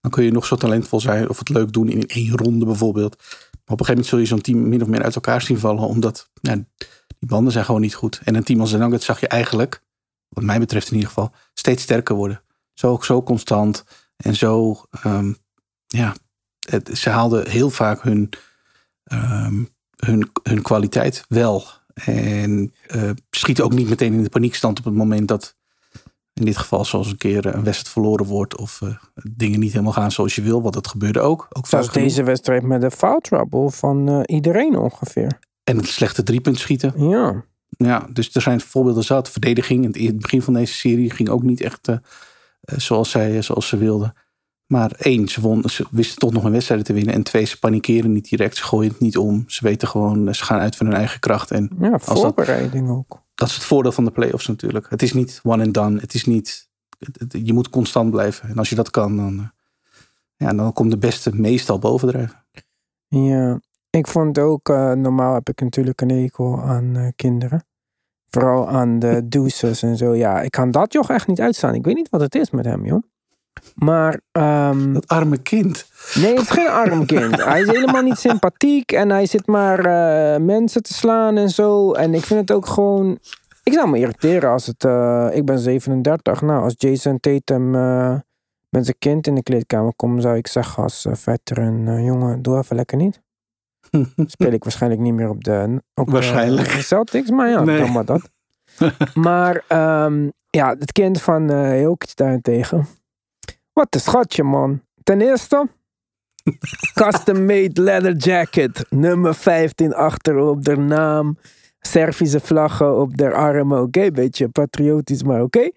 [0.00, 3.16] Dan kun je nog zo talentvol zijn of het leuk doen in één ronde bijvoorbeeld.
[3.16, 5.58] Maar op een gegeven moment zul je zo'n team min of meer uit elkaar zien
[5.58, 6.54] vallen, omdat ja,
[7.18, 8.20] die banden zijn gewoon niet goed.
[8.24, 9.82] En een team als de Nuggets zag je eigenlijk,
[10.28, 12.42] wat mij betreft in ieder geval, steeds sterker worden.
[12.74, 13.84] Zo, zo constant
[14.16, 15.32] en zo, ehm,
[15.86, 16.14] ja,
[16.94, 18.28] ze haalden heel vaak hun,
[19.04, 19.64] ehm,
[19.96, 21.64] hun, hun kwaliteit wel.
[21.94, 25.56] En eh, schieten ook niet meteen in de paniekstand op het moment dat,
[26.40, 28.88] in dit geval zoals een keer een wedstrijd verloren wordt of eh,
[29.32, 30.62] dingen niet helemaal gaan zoals je wil.
[30.62, 31.46] Want dat gebeurde ook.
[31.52, 35.38] ook Zoals deze wedstrijd met de foul trouble van eh, iedereen ongeveer.
[35.64, 37.08] En het slechte driepunt schieten.
[37.08, 37.44] Ja.
[37.68, 39.30] Ja, dus er zijn voorbeelden zat.
[39.30, 41.94] Verdediging in het begin van deze serie ging ook niet echt eh,
[42.60, 44.12] eh, zoals, zij, zoals ze wilden.
[44.66, 47.14] Maar één, ze, won, ze wisten toch nog een wedstrijd te winnen.
[47.14, 48.56] En twee, ze panikeren niet direct.
[48.56, 49.44] Ze gooien het niet om.
[49.46, 51.50] Ze weten gewoon, ze gaan uit van hun eigen kracht.
[51.50, 53.22] En ja, dat- voorbereiding ook.
[53.40, 54.86] Dat is het voordeel van de playoffs natuurlijk.
[54.90, 56.00] Het is niet one and done.
[56.00, 58.48] Het is niet, het- het- je moet constant blijven.
[58.48, 59.46] En als je dat kan, dan, eh,
[60.36, 62.44] ja, dan komt de beste meestal bovendrijven.
[63.08, 67.64] Ja, ik vond ook, eh, normaal heb ik natuurlijk een hekel aan eh, kinderen.
[68.28, 70.14] Vooral aan de douches en zo.
[70.14, 71.74] Ja, ik kan dat joch echt niet uitstaan.
[71.74, 73.02] Ik weet niet wat het is met hem, joh.
[73.74, 75.86] Maar, ehm, Dat arme kind.
[76.14, 77.42] nee, het is geen arm kind.
[77.44, 81.92] Hij is helemaal niet sympathiek en hij zit maar eh, mensen te slaan en zo.
[81.92, 83.18] En ik vind het ook gewoon...
[83.62, 84.84] Ik zou me irriteren als het...
[84.84, 86.40] eh, ik ben 37.
[86.42, 88.14] Nou, als Jason Tatum eh,
[88.68, 92.76] met zijn kind in de kleedkamer kom, zou ik zeggen als veteran, jongen, doe even
[92.76, 93.20] lekker niet.
[94.26, 96.72] Speel ik waarschijnlijk niet meer op de, op waarschijnlijk.
[96.72, 97.78] de Celtics, maar ja, Nee.
[97.78, 98.30] dan maar dat.
[99.14, 102.86] maar ehm, ja, het kind van uh, Jokic daarentegen.
[103.80, 104.82] Wat een schatje, man.
[105.02, 105.68] Ten eerste,
[107.00, 108.86] custom made leather jacket.
[108.90, 111.38] Nummer 15 achterop, de naam.
[111.78, 113.82] Servische vlaggen op de armen.
[113.82, 115.70] Oké, beetje patriotisch, maar oké.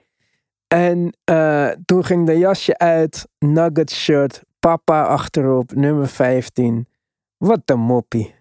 [0.67, 6.87] En uh, toen ging de jasje uit, nugget shirt, papa achterop, nummer 15.
[7.37, 8.35] Wat een moppie.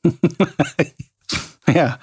[1.80, 1.98] ja.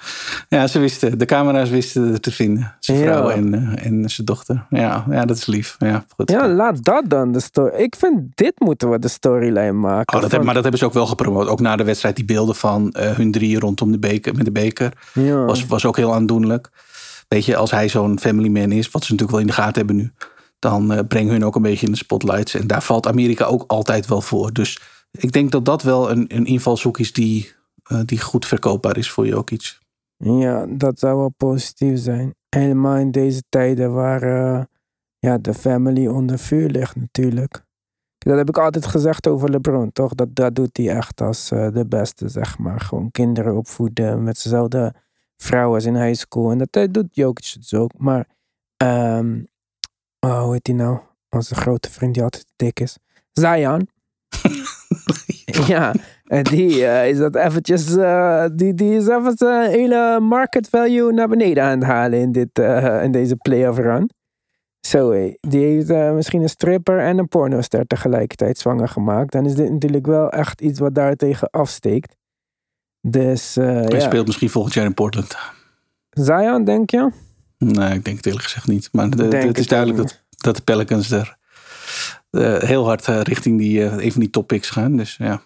[0.48, 2.74] ja, ze wisten, de camera's wisten het te vinden.
[2.80, 3.34] Zijn vrouw ja.
[3.34, 4.66] en, uh, en zijn dochter.
[4.70, 5.76] Ja, ja, dat is lief.
[5.78, 6.30] Ja, goed.
[6.30, 7.74] ja, laat dat dan de story.
[7.74, 10.14] Ik vind, dit moeten we de storyline maken.
[10.14, 11.48] Oh, dat heb, maar dat hebben ze ook wel gepromoot.
[11.48, 14.52] Ook na de wedstrijd, die beelden van uh, hun drieën rondom de beker, met de
[14.52, 14.92] beker.
[15.12, 15.44] Ja.
[15.44, 16.70] Was, was ook heel aandoenlijk.
[17.28, 19.86] Weet je, als hij zo'n family man is, wat ze natuurlijk wel in de gaten
[19.86, 20.12] hebben nu.
[20.58, 22.54] Dan uh, breng hun ook een beetje in de spotlights.
[22.54, 24.52] En daar valt Amerika ook altijd wel voor.
[24.52, 27.52] Dus ik denk dat dat wel een, een invalshoek is die,
[28.04, 29.78] die goed verkoopbaar is voor Jokic.
[30.16, 32.34] Ja, dat zou wel positief zijn.
[32.48, 34.62] Helemaal in deze tijden waar uh,
[35.18, 37.64] ja, de family onder vuur ligt natuurlijk.
[38.18, 40.14] Dat heb ik altijd gezegd over LeBron, toch?
[40.14, 42.80] Dat, dat doet hij echt als uh, de beste, zeg maar.
[42.80, 44.94] Gewoon kinderen opvoeden met dezelfde
[45.36, 46.50] vrouwen als in high school.
[46.50, 47.90] En dat doet Jokic dus ook.
[47.98, 48.26] Maar,
[48.82, 49.48] um,
[50.20, 50.98] oh, hoe heet hij nou?
[51.30, 52.98] Onze grote vriend die altijd dik is.
[53.32, 53.88] Zion.
[55.66, 55.94] ja,
[56.42, 61.28] die uh, is dat eventjes, uh, die, die is even zijn hele market value naar
[61.28, 64.10] beneden aan het halen in, dit, uh, in deze playoff run.
[64.80, 69.32] Zo, die heeft misschien een stripper en een pornoster tegelijkertijd zwanger gemaakt.
[69.32, 72.16] Dan is dit natuurlijk wel echt iets wat daartegen afsteekt.
[73.00, 74.00] Dus, Hij ja.
[74.00, 75.36] speelt misschien volgend jaar in Portland.
[76.10, 77.10] Zion, denk je?
[77.58, 78.88] Nee, ik denk het eerlijk gezegd niet.
[78.92, 81.36] Maar de, het is duidelijk dat, dat de Pelicans er
[82.66, 84.96] heel hard richting die, een van die topics gaan.
[84.96, 85.42] Dus ja,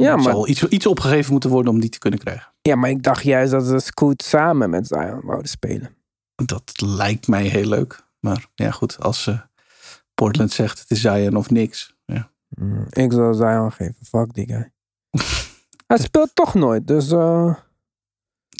[0.00, 2.52] ja er maar, zal iets, iets opgegeven moeten worden om die te kunnen krijgen.
[2.62, 5.94] Ja, maar ik dacht juist dat ze Scoot samen met Zion wouden spelen.
[6.34, 8.02] Dat lijkt mij heel leuk.
[8.20, 9.30] Maar ja, goed, als
[10.14, 11.94] Portland zegt het is Zion of niks.
[12.04, 12.30] Ja.
[12.48, 14.72] Mm, ik zal Zion geven, fuck die guy.
[15.86, 17.12] Hij speelt toch nooit, dus...
[17.12, 17.54] uh,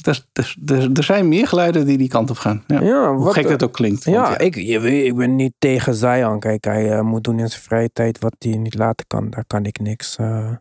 [0.03, 2.63] Er, er, er, er, zijn meer geluiden die die kant op gaan.
[2.67, 2.81] Ja.
[2.81, 4.03] Ja, Hoe wat, gek dat ook klinkt.
[4.03, 6.39] Ja, Ik, je, weet, ik ben niet tegen Zion.
[6.39, 9.29] Kijk, hij uh, moet doen in zijn vrije tijd wat hij niet laten kan.
[9.29, 10.51] Daar kan ik niks uh,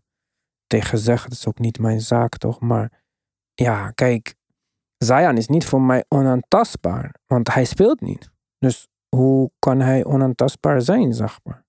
[0.71, 1.31] tegen zeggen.
[1.31, 2.61] Dat is ook niet mijn zaak, toch?
[2.61, 3.03] Maar
[3.55, 4.35] ja, kijk.
[4.97, 7.15] Zion is niet voor mij onaantastbaar.
[7.27, 8.31] Want hij speelt niet.
[8.59, 11.65] Dus hoe kan hij onaantastbaar zijn, zeg maar?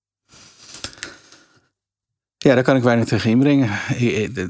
[2.36, 3.70] Ja, daar kan ik weinig tegen inbrengen.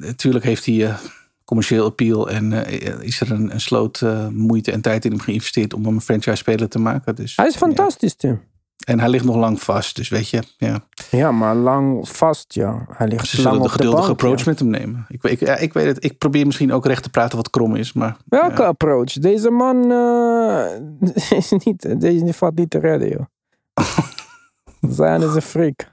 [0.00, 0.98] Natuurlijk heeft hij uh,
[1.44, 5.20] commercieel appeal en uh, is er een, een sloot uh, moeite en tijd in hem
[5.20, 7.14] geïnvesteerd om hem een franchise speler te maken.
[7.14, 8.28] Dus, hij is fantastisch, ja.
[8.28, 8.51] Tim.
[8.84, 10.84] En hij ligt nog lang vast, dus weet je, ja.
[11.10, 12.86] Ja, maar lang vast, ja.
[12.88, 14.50] Hij ligt Ze lang zullen de op geduldige de bank, approach ja.
[14.50, 15.06] met hem nemen.
[15.08, 17.76] Ik, ik, ja, ik weet het, ik probeer misschien ook recht te praten wat krom
[17.76, 18.16] is, maar...
[18.24, 18.68] Welke ja.
[18.68, 19.12] approach?
[19.12, 19.92] Deze man
[21.38, 23.24] is niet, deze valt niet te redden, joh.
[24.96, 25.90] Zion is een freak.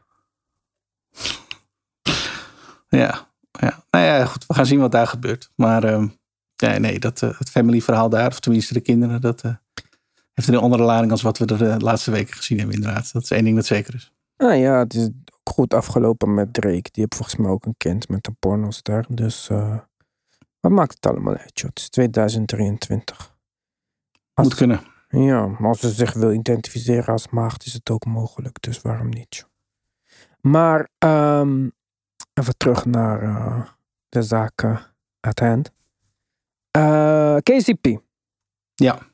[2.89, 3.83] Ja, ja.
[3.91, 5.49] Nou ja, goed, we gaan zien wat daar gebeurt.
[5.55, 6.03] Maar uh,
[6.55, 9.51] ja, nee, dat, uh, het family verhaal daar, of tenminste de kinderen, dat uh,
[10.33, 13.11] heeft een andere lading als wat we de laatste weken gezien hebben, inderdaad.
[13.13, 14.13] Dat is één ding dat zeker is.
[14.37, 15.09] Nou ja, het is
[15.43, 16.89] goed afgelopen met Drake.
[16.91, 19.05] Die heeft volgens mij ook een kind met een pornoster.
[19.09, 19.77] Dus uh,
[20.59, 21.69] wat maakt het allemaal uit, joh?
[21.69, 23.37] Het is 2023.
[24.33, 24.81] Als, Moet kunnen.
[25.09, 28.61] Ja, maar als ze zich wil identificeren als maagd, is het ook mogelijk.
[28.61, 29.47] Dus waarom niet, joh?
[30.41, 31.71] Maar um,
[32.33, 33.65] even terug naar uh,
[34.09, 34.79] de zaken
[35.19, 35.71] at hand.
[36.77, 38.01] Uh, KCP.
[38.75, 39.08] Ja.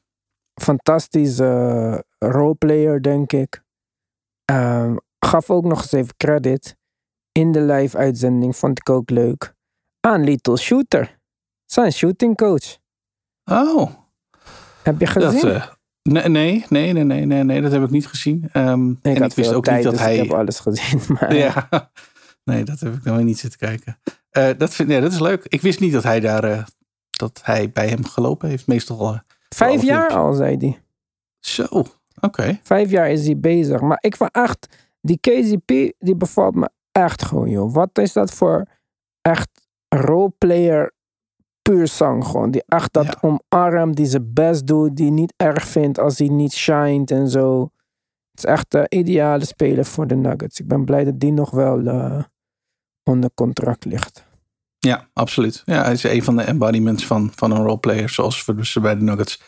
[0.61, 3.63] Fantastische roleplayer, denk ik.
[4.51, 6.75] Um, gaf ook nog eens even credit.
[7.31, 9.53] In de live uitzending vond ik ook leuk.
[9.99, 11.19] Aan Little Shooter.
[11.65, 12.77] Zijn shooting coach.
[13.43, 13.91] Oh.
[14.83, 15.41] Heb je gezien?
[15.41, 15.65] Dat, uh,
[16.01, 18.49] nee, nee, nee, nee, nee, nee, dat heb ik niet gezien.
[18.53, 20.15] Um, ik en ik wist ook tijd, niet dat dus hij.
[20.15, 21.01] Ik heb alles gezien.
[21.19, 21.35] Maar...
[21.35, 21.69] Ja.
[22.43, 23.99] Nee, dat heb ik nou niet zitten kijken.
[24.31, 25.45] Uh, dat, vind, ja, dat is leuk.
[25.47, 26.45] Ik wist niet dat hij daar.
[26.45, 26.63] Uh,
[27.09, 28.67] dat hij bij hem gelopen heeft.
[28.67, 29.21] Meestal.
[29.55, 30.79] Vijf jaar al, zei hij.
[31.39, 31.89] Zo, oké.
[32.21, 32.59] Okay.
[32.63, 33.81] Vijf jaar is hij bezig.
[33.81, 34.87] Maar ik vond echt.
[35.01, 37.73] Die KCP, die bevalt me echt gewoon, joh.
[37.73, 38.65] Wat is dat voor
[39.21, 39.49] echt
[39.87, 40.93] roleplayer
[41.61, 42.51] puur zang gewoon.
[42.51, 43.17] Die echt dat ja.
[43.21, 47.61] omarmt, die zijn best doet, die niet erg vindt als hij niet shined en zo.
[48.31, 50.59] Het is echt de ideale speler voor de Nuggets.
[50.59, 52.23] Ik ben blij dat die nog wel uh,
[53.03, 54.24] onder contract ligt.
[54.85, 55.61] Ja, absoluut.
[55.65, 58.95] Ja, hij is een van de embodiments van, van een roleplayer, zoals we ze bij
[58.95, 59.41] de Nuggets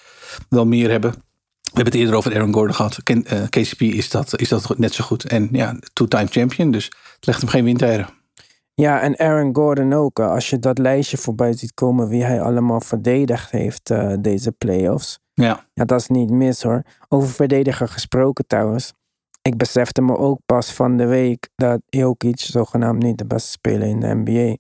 [0.49, 1.11] wel meer hebben.
[1.11, 3.03] We hebben het eerder over Aaron Gordon gehad.
[3.03, 5.25] Ken, eh, KCP is dat, is dat net zo goed.
[5.25, 6.71] En ja, two-time champion.
[6.71, 8.07] Dus het legt hem geen windeieren.
[8.73, 10.19] Ja, en Aaron Gordon ook.
[10.19, 14.51] eh, Als je dat lijstje voorbij ziet komen wie hij allemaal verdedigd heeft eh, deze
[14.51, 15.19] playoffs.
[15.33, 16.83] Ja, Ja, dat is niet mis hoor.
[17.07, 18.93] Over verdediger gesproken trouwens.
[19.41, 23.87] Ik besefte me ook pas van de week dat Jokic zogenaamd niet de beste speler
[23.87, 24.55] in de NBA.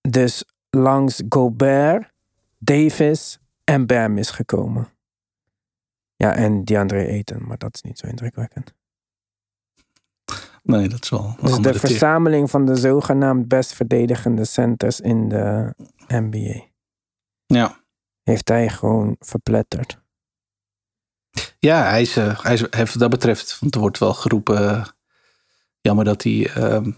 [0.00, 2.12] Dus langs Gobert,
[2.58, 4.88] Davis en Bam is gekomen.
[6.16, 8.74] Ja, en DeAndre Ayton, maar dat is niet zo indrukwekkend.
[10.62, 15.74] nee, dat is wel Dus de verzameling van de zogenaamd best verdedigende centers in de
[16.08, 16.62] NBA
[17.46, 17.80] Ja.
[18.22, 19.98] heeft hij gewoon verpletterd.
[21.58, 24.68] Ja, hij is, eh, hij is hij- wat dat betreft, want er wordt wel geroepen,
[24.68, 24.86] eh,
[25.80, 26.90] jammer dat hij ehm,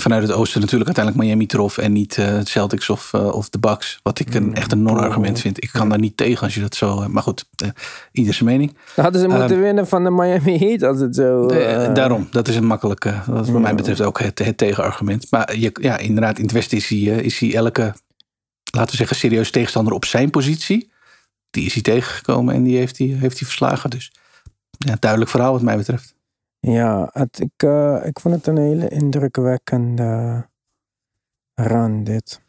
[0.00, 3.58] vanuit het oosten natuurlijk uiteindelijk Miami trof en niet de Celtics of, eh, of de
[3.58, 4.00] Bucks.
[4.02, 5.62] Wat ik een, Mm, echt een non-argument vind.
[5.62, 7.00] Ik kan daar niet tegen als je dat zo...
[7.00, 7.44] eh, maar goed,
[8.12, 8.76] ieder zijn mening.
[8.94, 11.46] Dan hadden ze moeten Ehm, winnen van de Miami Heat als het zo...
[11.92, 13.74] Daarom, dat is een makkelijke, wat mij Ja.
[13.76, 15.26] betreft ook het, het tegenargument.
[15.30, 17.94] Maar je, ja, inderdaad, in het Westen is hij, is hij elke,
[18.72, 20.90] laten we zeggen, serieus tegenstander op zijn positie.
[21.50, 23.90] Die is hij tegengekomen en die heeft hij, heeft hij verslagen.
[23.90, 24.12] Dus
[24.78, 26.14] ja, duidelijk verhaal wat mij betreft.
[26.70, 30.46] Ja, het, ik, eh, ik vond het een hele indrukwekkende
[31.54, 32.40] run dit.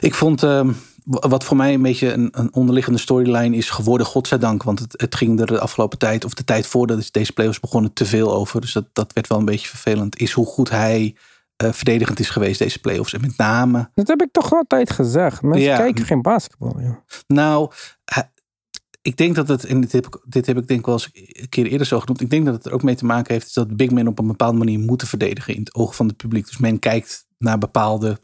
[0.00, 0.72] Ik vond, ehm,
[1.04, 4.62] wat voor mij een beetje een, een onderliggende storyline is geworden, godzijdank.
[4.62, 7.92] Want het, het ging er de afgelopen tijd, of de tijd voordat deze playoffs begonnen,
[7.92, 8.60] te veel over.
[8.60, 10.16] Dus dat, dat werd wel een beetje vervelend.
[10.16, 11.16] Is hoe goed hij
[11.56, 13.12] eh, verdedigend is geweest, deze playoffs.
[13.12, 15.42] En met name Dat heb ik toch altijd gezegd.
[15.42, 15.76] Mensen Ja.
[15.76, 16.96] kijken geen basketbal, joh.
[17.26, 17.70] Nou,
[18.04, 18.30] hij-
[19.02, 21.10] ik denk dat het, en dit heb, ik, dit heb ik denk ik wel eens
[21.12, 22.20] een keer eerder zo genoemd.
[22.20, 24.26] Ik denk dat het er ook mee te maken heeft dat big men op een
[24.26, 26.46] bepaalde manier moeten verdedigen in het oog van het publiek.
[26.46, 28.18] Dus men kijkt naar bepaalde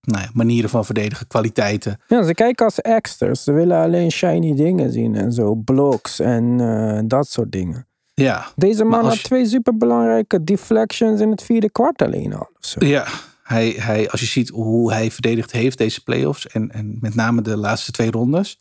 [0.00, 2.00] nou ja, manieren van verdedigen, kwaliteiten.
[2.08, 3.44] Ja, ze kijken als extras.
[3.44, 5.54] Ze willen alleen shiny dingen zien en zo.
[5.54, 7.86] Blocks en eh, dat soort dingen.
[8.14, 12.50] Ja, Deze man had je- twee superbelangrijke deflections in het vierde kwart alleen al.
[12.60, 12.86] zo.
[12.86, 13.06] ja.
[13.42, 17.42] Hij, hij, als je ziet hoe hij verdedigd heeft deze playoffs en, en met name
[17.42, 18.58] de laatste twee rondes,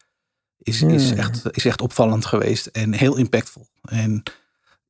[0.60, 3.67] is, is, echt, is echt opvallend geweest en heel impactvol.
[3.82, 4.24] En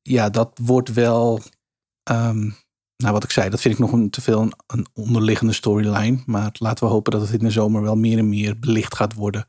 [0.02, 1.40] ja, dat wordt wel,
[2.02, 2.50] ehm,
[2.96, 6.22] nou wat ik zei, dat vind ik nog een, te veel een, een onderliggende storyline.
[6.26, 9.14] Maar laten we hopen dat het in de zomer wel meer en meer belicht gaat
[9.14, 9.44] worden.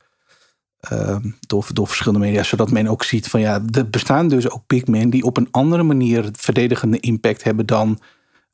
[0.82, 4.66] ehm, door, door verschillende media, zodat men ook ziet van ja, er bestaan dus ook
[4.66, 8.00] big men die op een andere manier verdedigende impact hebben dan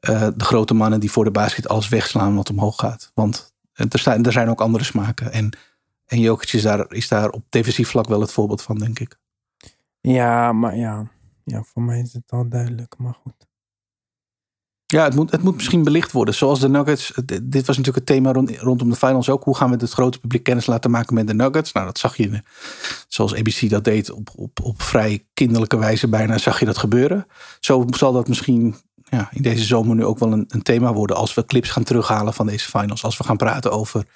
[0.00, 3.11] eh, de grote mannen die voor de basket alles wegslaan wat omhoog gaat.
[3.14, 5.33] Want er, staan, er zijn ook andere smaken.
[5.33, 5.50] En,
[6.09, 9.18] en Jokic is daar, is daar op defensief vlak wel het voorbeeld van, denk ik.
[10.01, 11.11] Ja, maar ja.
[11.44, 12.94] ja, voor mij is het al duidelijk.
[12.99, 13.47] Maar goed.
[14.87, 16.35] Ja, het moet, het moet misschien belicht worden.
[16.35, 17.12] Zoals de Nuggets.
[17.42, 19.44] Dit was natuurlijk het thema rond, rondom de finals ook.
[19.44, 21.73] Hoe gaan we het grote publiek kennis laten maken met de Nuggets?
[21.73, 22.42] Nou, dat zag je.
[23.09, 26.38] Zoals ABC dat deed op, op, op vrij kinderlijke wijze bijna.
[26.38, 27.27] Zag je dat gebeuren.
[27.61, 31.16] Zo zal dat misschien ja, in deze zomer nu ook wel een, een thema worden.
[31.16, 33.05] Als we clips gaan terughalen van deze finals.
[33.05, 34.07] Als we gaan praten over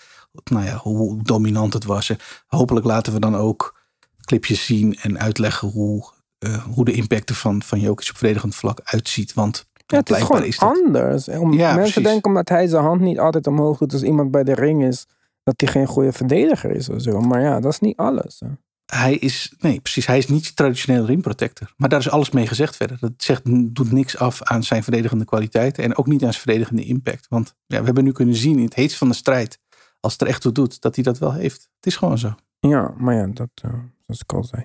[0.44, 2.10] nou ja, hoe dominant het was.
[2.46, 3.80] Hopelijk laten we dan ook
[4.24, 8.80] clipjes zien en uitleggen hoe, eh, hoe de impact ervan van Jokic op verdedigend vlak
[8.84, 9.34] uitziet.
[9.34, 11.28] Want Ja, het is gewoon is dat- anders.
[11.28, 12.02] Om, Ja, mensen precies.
[12.10, 15.06] denken omdat hij zijn hand niet altijd omhoog doet als iemand bij de ring is,
[15.42, 17.20] dat hij geen goede verdediger is of zo.
[17.20, 18.40] Maar ja, dat is niet alles.
[18.40, 18.46] hè.
[18.86, 21.72] hij is, nee, precies, hij is niet je traditionele rim protector.
[21.76, 22.96] Maar daar is alles mee gezegd verder.
[23.00, 23.42] Dat zegt,
[23.74, 27.26] doet niks af aan zijn verdedigende kwaliteiten en ook niet aan zijn verdedigende impact.
[27.28, 29.58] Want ja, we hebben nu kunnen zien in het heetst van de strijd,
[30.02, 31.60] als het er echt toe doet, dat hij dat wel heeft.
[31.76, 32.34] Het is gewoon zo.
[32.60, 34.62] Ja, maar ja, dat, eh, zoals ik al zei.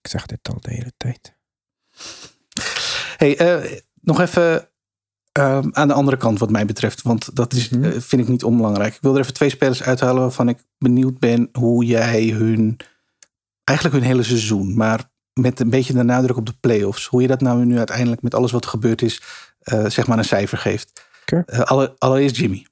[0.00, 1.36] Ik zeg dit al de hele tijd.
[3.16, 4.68] Hey, eh, nog even
[5.32, 7.02] ehm, aan de andere kant wat mij betreft.
[7.02, 7.84] Want dat is, Mhm.
[7.84, 8.94] eh, vind ik niet onbelangrijk.
[8.94, 12.76] Ik wil er even twee spelers uithalen waarvan ik benieuwd ben hoe jij hun,
[13.64, 17.06] eigenlijk hun hele seizoen, maar met een beetje de nadruk op de playoffs.
[17.06, 19.22] Hoe je dat nou nu uiteindelijk met alles wat er gebeurd is,
[19.86, 21.06] zeg maar een cijfer geeft.
[21.46, 22.66] Alle- allereerst Jimmy.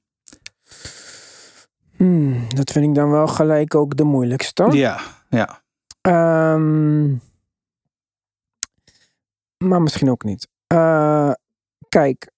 [2.54, 4.68] Dat vind ik dan wel gelijk ook de moeilijkste.
[4.70, 5.62] Ja, ja.
[6.00, 7.10] Ehm,
[9.64, 10.48] maar misschien ook niet.
[10.66, 11.32] Eh,
[11.88, 12.30] kijk,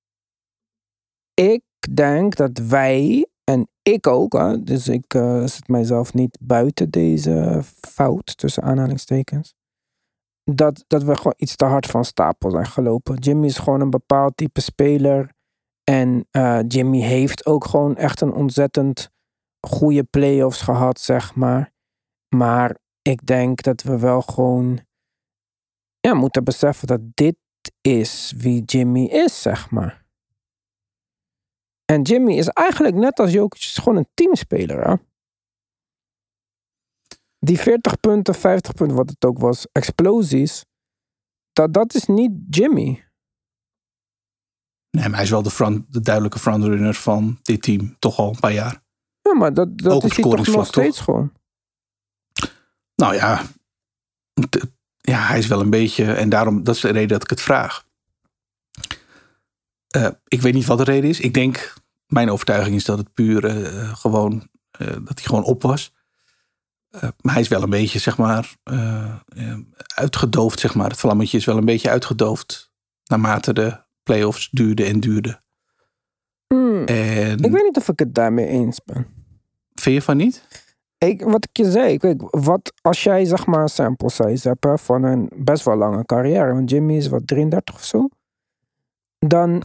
[1.35, 6.90] ik denk dat wij, en ik ook, hè, dus ik eh, zet mijzelf niet buiten
[6.90, 9.54] deze fout, tussen aanhalingstekens,
[10.44, 13.17] dat, dat we gewoon iets te hard van stapel zijn gelopen.
[13.17, 15.33] Jimmy is gewoon een bepaald type speler.
[15.85, 19.10] En eh, Jimmy heeft ook gewoon echt een ontzettend
[19.67, 21.73] goede playoffs gehad, zeg maar.
[22.37, 24.87] Maar ik denk dat we wel gewoon
[26.00, 27.37] ja, moeten beseffen dat dit
[27.81, 30.04] is wie Jimmy is, zeg maar.
[31.85, 35.02] En Jimmy is eigenlijk net als Jokic gewoon een teamspeler.
[37.38, 40.65] Die 40 punten, 50 punten, wat het ook was, explosies,
[41.52, 43.04] dat, dat is niet Jimmy.
[44.90, 47.96] Nee, maar hij is wel de, front, de duidelijke frontrunner van dit team.
[47.98, 48.83] Toch al een paar jaar.
[49.25, 50.66] Ja, maar dat, dat Ook is hij toch nog toch?
[50.66, 51.33] steeds gewoon.
[52.94, 53.42] Nou ja,
[55.00, 56.12] ja, hij is wel een beetje.
[56.12, 57.85] En daarom, dat is de reden dat ik het vraag.
[59.88, 61.20] Eh, ik weet niet wat de reden is.
[61.20, 61.75] Ik denk,
[62.06, 65.92] mijn overtuiging is dat het puur eh, gewoon, eh, dat hij gewoon op was.
[67.20, 68.56] Maar hij is wel een beetje, zeg maar,
[69.94, 70.88] uitgedoofd, zeg maar.
[70.88, 72.72] Het vlammetje is wel een beetje uitgedoofd.
[73.04, 75.44] Naarmate de playoffs duurden en duurden.
[76.87, 79.07] En Ik weet niet of ik het daarmee eens ben.
[79.75, 80.63] vind je van niet?
[80.98, 84.65] Ik, wat ik je zei, kijk, wat als jij zeg maar een sample size hebt
[84.65, 88.09] hè, van een best wel lange carrière, want Jimmy is wat 33 of zo,
[89.19, 89.65] dan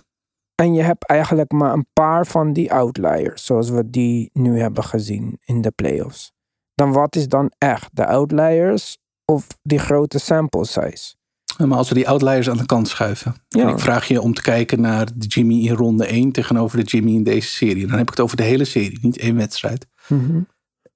[0.55, 4.83] en je hebt eigenlijk maar een paar van die outliers, zoals we die nu hebben
[4.83, 6.31] gezien in de playoffs.
[6.73, 11.15] Dan wat is dan echt de outliers of die grote sample size?
[11.67, 13.35] Maar als we die outliers aan de kant schuiven.
[13.47, 13.61] Ja.
[13.61, 16.83] En ik vraag je om te kijken naar de Jimmy in ronde 1 tegenover de
[16.83, 17.87] Jimmy in deze serie.
[17.87, 19.87] Dan heb ik het over de hele serie, niet één wedstrijd.
[20.07, 20.41] Mhm.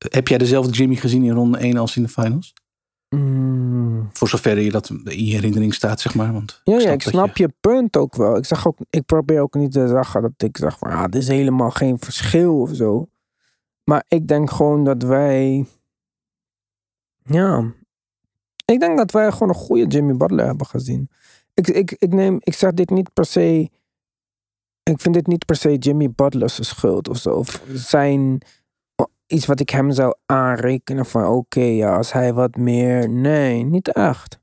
[0.10, 2.54] Heb jij dezelfde Jimmy gezien in ronde 1 als in de finals?
[3.16, 4.10] Mm.
[4.14, 6.34] Voor zover je dat in je herinnering staat, zeg maar.
[6.34, 7.54] Want Ja, ja, ik snap je...
[7.60, 8.38] punt ook wel.
[8.38, 11.16] Ik, zeg ook, ik probeer ook niet te zeggen dat ik zeg van, ah, er
[11.16, 13.08] is helemaal geen verschil of zo.
[13.84, 15.66] Maar ik denk gewoon dat wij,
[17.24, 17.74] ja,
[18.66, 21.10] ik denk dat wij gewoon een goede Jimmy Butler hebben gezien.
[21.54, 23.70] Ik, ik, ik, neem, ik zeg dit niet per se,
[24.84, 27.30] ik vind dit niet per se Jimmy Butler's schuld of zo.
[27.30, 28.42] Of zijn,
[29.28, 33.92] iets wat ik hem zou aanrekenen van, oké, ja, als hij wat meer, nee, niet
[33.92, 34.42] echt.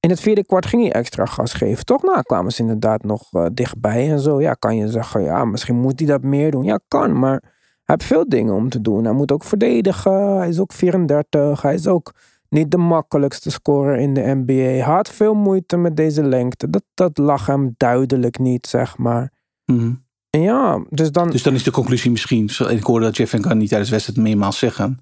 [0.00, 1.84] In het vierde kwart ging hij extra gas geven.
[1.84, 4.40] Toch nou kwamen ze inderdaad nog eh, dichtbij en zo.
[4.40, 6.64] Ja, kan je zeggen, ja, misschien moet hij dat meer doen.
[6.64, 7.40] Ja, kan, maar
[7.84, 9.04] hij heeft veel dingen om te doen.
[9.04, 10.36] Hij moet ook verdedigen.
[10.36, 11.62] Hij is ook 34.
[11.62, 12.14] Hij is ook
[12.50, 14.84] niet de makkelijkste scorer in de NBA.
[14.84, 16.70] Had veel moeite met deze lengte.
[16.70, 19.32] Dat, dat lag hem duidelijk niet, zeg maar.
[19.64, 19.92] Mhm.
[20.30, 21.30] En ja, dus dan...
[21.30, 23.96] Dus dan is de conclusie misschien, ik hoorde dat Jeff en Gunn niet tijdens de
[23.96, 24.98] wedstrijd meermaals zeggen.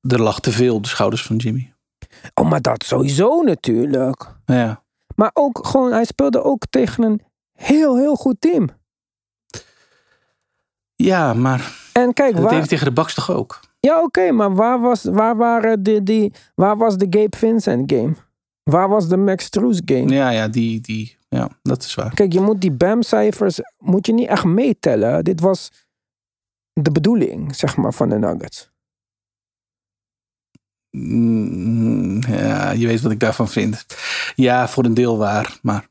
[0.00, 1.74] Er lag te veel op de schouders van Jimmy.
[2.34, 4.34] Oh, maar dat sowieso natuurlijk.
[4.46, 4.82] Ja,
[5.14, 7.20] Maar ook gewoon, hij speelde ook tegen een
[7.52, 8.68] heel, heel goed team.
[10.96, 12.50] ja maar En kijk, dat waar...
[12.50, 13.60] deed hij tegen de Bucks toch ook?
[13.80, 18.14] Ja, oké, maar waar was, waar, waren die, die, waar was de Gabe Vincent game?
[18.62, 20.08] Waar was de Max Struz game?
[20.14, 22.14] Ja, ja, die, die, ja, dat is waar.
[22.14, 25.24] Kijk, je moet die BAM-cijfers moet je niet echt meetellen.
[25.24, 25.86] Dit was
[26.72, 28.70] de bedoeling, zeg maar, van de Nuggets.
[30.90, 33.86] Mm, Ja, je weet wat ik daarvan vind.
[34.34, 35.88] Ja, voor een deel waar, maar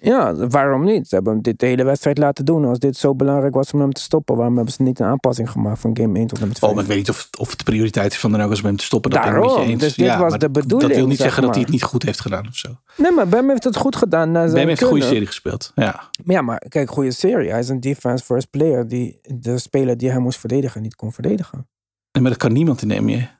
[0.00, 1.08] Ja, waarom niet?
[1.08, 2.64] Ze hebben hem dit de hele wedstrijd laten doen.
[2.64, 5.50] Als dit zo belangrijk was om hem te stoppen, waarom hebben ze niet een aanpassing
[5.50, 6.70] gemaakt van game 1 tot en met 5?
[6.70, 8.66] Oh, maar ik weet niet of, of het de prioriteit is van de Nuggets om
[8.66, 9.10] hem te stoppen.
[9.10, 9.80] Dat ben ik Daarom, eens.
[9.80, 11.72] dus dit was maar de bedoeling, Dat wil niet zeg zeggen dat hij maar.
[11.72, 12.68] het niet goed heeft gedaan of zo.
[12.96, 14.32] Nee, maar Bam heeft het goed gedaan.
[14.32, 15.72] Bam heeft een goede serie gespeeld.
[15.74, 16.10] Ja.
[16.24, 17.50] Ja, maar kijk, goede serie.
[17.50, 21.12] Hij is een defense first player die de speler die hij moest verdedigen niet kon
[21.12, 21.68] verdedigen.
[22.10, 23.36] En maar dat kan niemand in de NBA.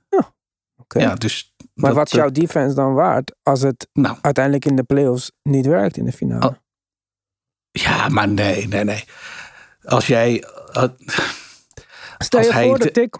[0.81, 0.99] Oké.
[1.01, 4.83] Ja, dus maar wat is jouw defense dan waard als het Nou, uiteindelijk in de
[4.83, 6.49] playoffs niet werkt in de finale?
[6.49, 6.55] Oh.
[7.71, 9.05] ja, maar nee, nee, nee.
[9.83, 10.43] Als jij...
[10.73, 10.85] eh,
[12.19, 13.17] Stel als je hij voor dat ik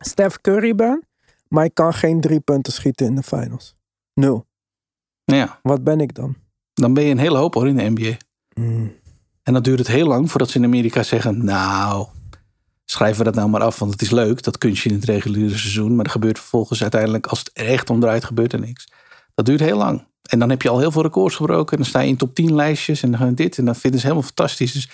[0.00, 1.06] Steph Curry ben,
[1.48, 3.74] maar ik kan geen drie punten schieten in de finals.
[4.14, 4.46] Nul.
[5.24, 6.36] ja, Wat ben ik dan?
[6.74, 8.16] dan ben je een hele hoop hoor in de NBA.
[8.54, 8.92] Hmm.
[9.42, 11.44] En dan duurt het heel lang voordat ze in Amerika zeggen...
[11.44, 12.06] Nou,
[12.84, 14.42] schrijven we dat nou maar af, want het is leuk.
[14.42, 15.96] Dat kunstje in het reguliere seizoen.
[15.96, 18.88] Maar er gebeurt vervolgens uiteindelijk, als het echt om draait, gebeurt er niks.
[19.34, 20.06] Dat duurt heel lang.
[20.22, 21.70] En dan heb je al heel veel records gebroken.
[21.76, 23.02] En dan sta je in top 10 lijstjes.
[23.02, 23.58] En dan dit.
[23.58, 24.72] En dat vinden ze helemaal fantastisch.
[24.72, 24.88] Dus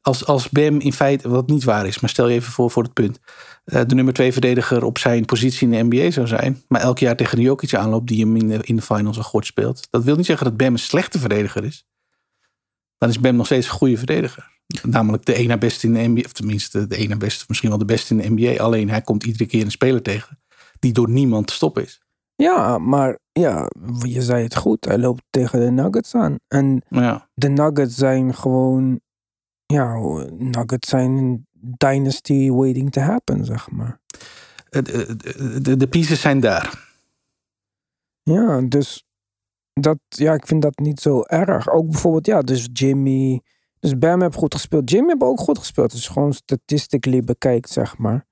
[0.00, 2.00] als, als Bam in feite, wat niet waar is.
[2.00, 3.18] Maar stel je even voor voor het punt.
[3.64, 6.62] eh, de nummer twee verdediger op zijn positie in de NBA zou zijn.
[6.68, 9.46] Maar elk jaar tegen Jokic aanloopt die hem in de, in de finals een gort
[9.46, 9.86] speelt.
[9.90, 11.84] Dat wil niet zeggen dat Bam een slechte verdediger is.
[13.04, 14.52] Dan is Bam nog steeds een goede verdediger.
[14.82, 16.20] Namelijk de ene beste in de NBA.
[16.24, 18.62] Of tenminste de ene beste, misschien wel de beste in de NBA.
[18.62, 20.38] Alleen hij komt iedere keer een speler tegen.
[20.78, 22.00] Die door niemand te stoppen is.
[22.34, 23.68] Ja, maar ja,
[24.02, 24.84] je zei het goed.
[24.84, 26.36] Hij loopt tegen de Nuggets aan.
[26.48, 29.00] En ja, de Nuggets zijn gewoon,
[29.66, 29.96] ja,
[30.38, 31.46] Nuggets zijn een
[31.76, 34.00] dynasty waiting to happen, zeg maar.
[34.70, 34.86] het-
[35.64, 36.92] de, de pieces zijn daar.
[38.22, 39.04] Ja, dus
[39.80, 41.70] dat, ja, ik vind dat niet zo erg.
[41.70, 43.40] Ook bijvoorbeeld, ja, dus Jimmy.
[43.80, 44.90] Dus Bam heeft goed gespeeld.
[44.90, 45.90] Jimmy heeft ook goed gespeeld.
[45.90, 48.26] Dus gewoon statistically bekijkt, zeg maar.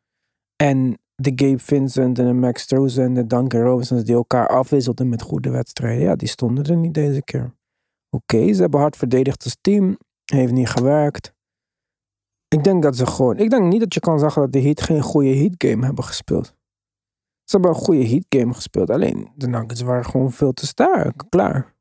[0.57, 5.09] En de Gabe Vincent en de Max Struz en de Duncan Robinson die elkaar afwisselden
[5.09, 6.03] met goede wedstrijden.
[6.03, 7.55] Ja, die stonden er niet deze keer.
[8.11, 9.99] Oké, ze hebben hard verdedigd als team.
[10.24, 11.32] Heeft niet gewerkt.
[12.49, 13.38] Ik denk dat ze gewoon...
[13.38, 16.05] Ik denk niet dat je kan zeggen dat de Heat geen goede Heat game hebben
[16.05, 16.55] gespeeld.
[17.45, 18.90] Ze hebben een goede heat game gespeeld.
[18.90, 21.22] Alleen de Nuggets waren gewoon veel te sterk.
[21.28, 21.74] Klaar.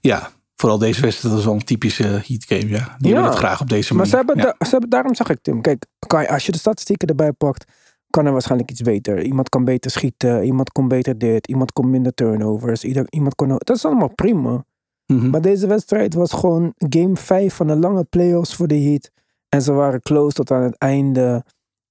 [0.00, 2.68] Ja, vooral deze wedstrijd was wel een typische heat game.
[2.68, 2.96] Ja.
[2.98, 3.24] Die Ja.
[3.24, 4.10] het graag op deze Maar manier.
[4.10, 4.54] ze hebben, ja.
[4.58, 5.60] da- ze hebben, daarom zag ik Tim.
[5.60, 5.84] Kijk,
[6.30, 7.72] als je de statistieken erbij pakt,
[8.10, 9.22] kan er waarschijnlijk iets beter.
[9.22, 13.48] Iemand kan beter schieten, iemand kon beter dit, iemand kon minder turnovers, ieder, iemand kon.
[13.48, 14.64] Dat is allemaal prima.
[15.06, 15.30] Mhm.
[15.30, 19.10] Maar deze wedstrijd was gewoon game 5 van de lange playoffs voor de Heat.
[19.48, 21.44] En ze waren close tot aan het einde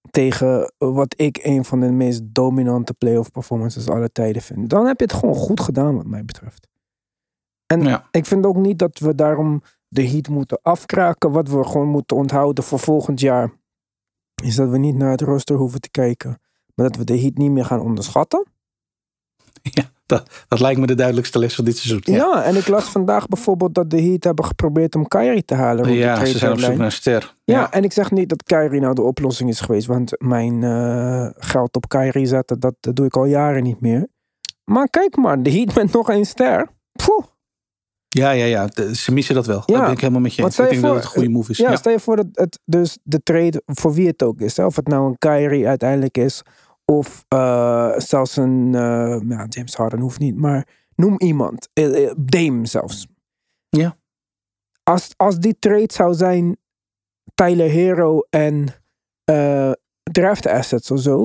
[0.09, 4.69] tegen wat ik een van de meest dominante playoff performances aller tijden vind.
[4.69, 6.67] Dan heb je het gewoon goed gedaan wat mij betreft.
[7.65, 8.07] En Ja.
[8.11, 11.31] ik vind ook niet dat we daarom de Heat moeten afkraken.
[11.31, 13.51] Wat we gewoon moeten onthouden voor volgend jaar
[14.43, 16.39] is dat we niet naar het roster hoeven te kijken.
[16.75, 18.45] Maar dat we de Heat niet meer gaan onderschatten.
[19.78, 22.16] Ja, dat, dat lijkt me de duidelijkste les van dit seizoen.
[22.16, 22.43] Ja.
[22.43, 25.93] en ik las vandaag bijvoorbeeld dat de Heat hebben geprobeerd om Kyrie te halen.
[25.93, 27.36] Ja, ze zijn op zoek naar een ster.
[27.43, 29.88] Ja, en ik zeg niet dat Kyrie nou de oplossing is geweest.
[29.88, 34.07] Want mijn eh, geld op Kyrie zetten, dat, dat doe ik al jaren niet meer.
[34.63, 36.68] Maar kijk maar, de Heat met nog één ster.
[36.91, 37.26] Poeh.
[38.07, 38.70] ja, ja, ja.
[38.93, 39.63] Ze missen dat wel.
[39.66, 39.74] Ja.
[39.74, 40.59] Dat ben ik helemaal met je eens.
[40.59, 41.57] Ik denk dat het een goede move is.
[41.57, 41.76] Ja, Ja.
[41.76, 44.57] stel je voor dat het dus de trade voor wie het ook is.
[44.57, 44.66] Hè?
[44.66, 46.41] Of het nou een Kyrie uiteindelijk is.
[46.86, 50.36] Of eh, zelfs een eh, ja, James Harden hoeft niet.
[50.36, 51.69] Maar noem iemand.
[51.73, 53.07] Eh, Dame zelfs.
[53.69, 53.97] Ja.
[54.83, 56.57] Als, als die trade zou zijn
[57.36, 58.67] Tyler Hero en
[60.11, 61.17] draft assets of zo.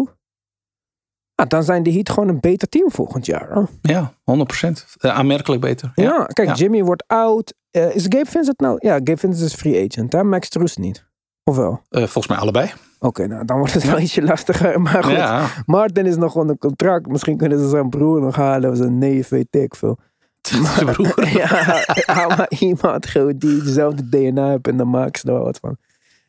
[1.34, 3.52] nou, dan zijn de Heat gewoon een beter team volgend jaar.
[3.52, 3.68] hoor.
[3.82, 4.86] Ja, 100%.
[4.98, 5.92] Eh, aanmerkelijk beter.
[5.94, 6.24] Ja, Ja.
[6.26, 6.54] kijk, Ja.
[6.54, 7.54] Jimmy wordt oud.
[7.70, 8.76] Is Gabe Vincent nou?
[8.78, 10.12] Ja, Gabe Vincent is free agent.
[10.12, 10.24] Hè?
[10.24, 11.06] Max Truus niet.
[11.44, 11.82] Of wel?
[11.90, 12.72] Volgens mij allebei.
[13.02, 14.80] Oké, nou dan wordt het wel ietsje lastiger.
[14.86, 17.06] Maar goed, Ja, Martin is nog onder contract.
[17.06, 19.98] Misschien kunnen ze zijn broer nog halen of zijn neef, weet ik veel.
[20.40, 21.28] zijn broer.
[21.38, 25.58] ja, haal maar iemand die dezelfde DNA heeft en dan maak ze er wel wat
[25.58, 25.76] van.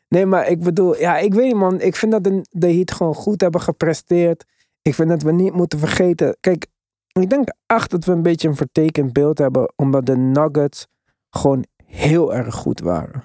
[0.08, 1.80] Nee, maar ik bedoel, ja, ik weet niet man.
[1.80, 4.44] Ik vind dat de, de Heat gewoon goed hebben gepresteerd.
[4.82, 6.36] Ik vind dat we niet moeten vergeten.
[6.40, 6.66] Kijk,
[7.12, 9.72] ik denk echt dat we een beetje een vertekend beeld hebben.
[9.76, 10.86] Omdat de Nuggets
[11.30, 13.22] gewoon heel erg goed waren.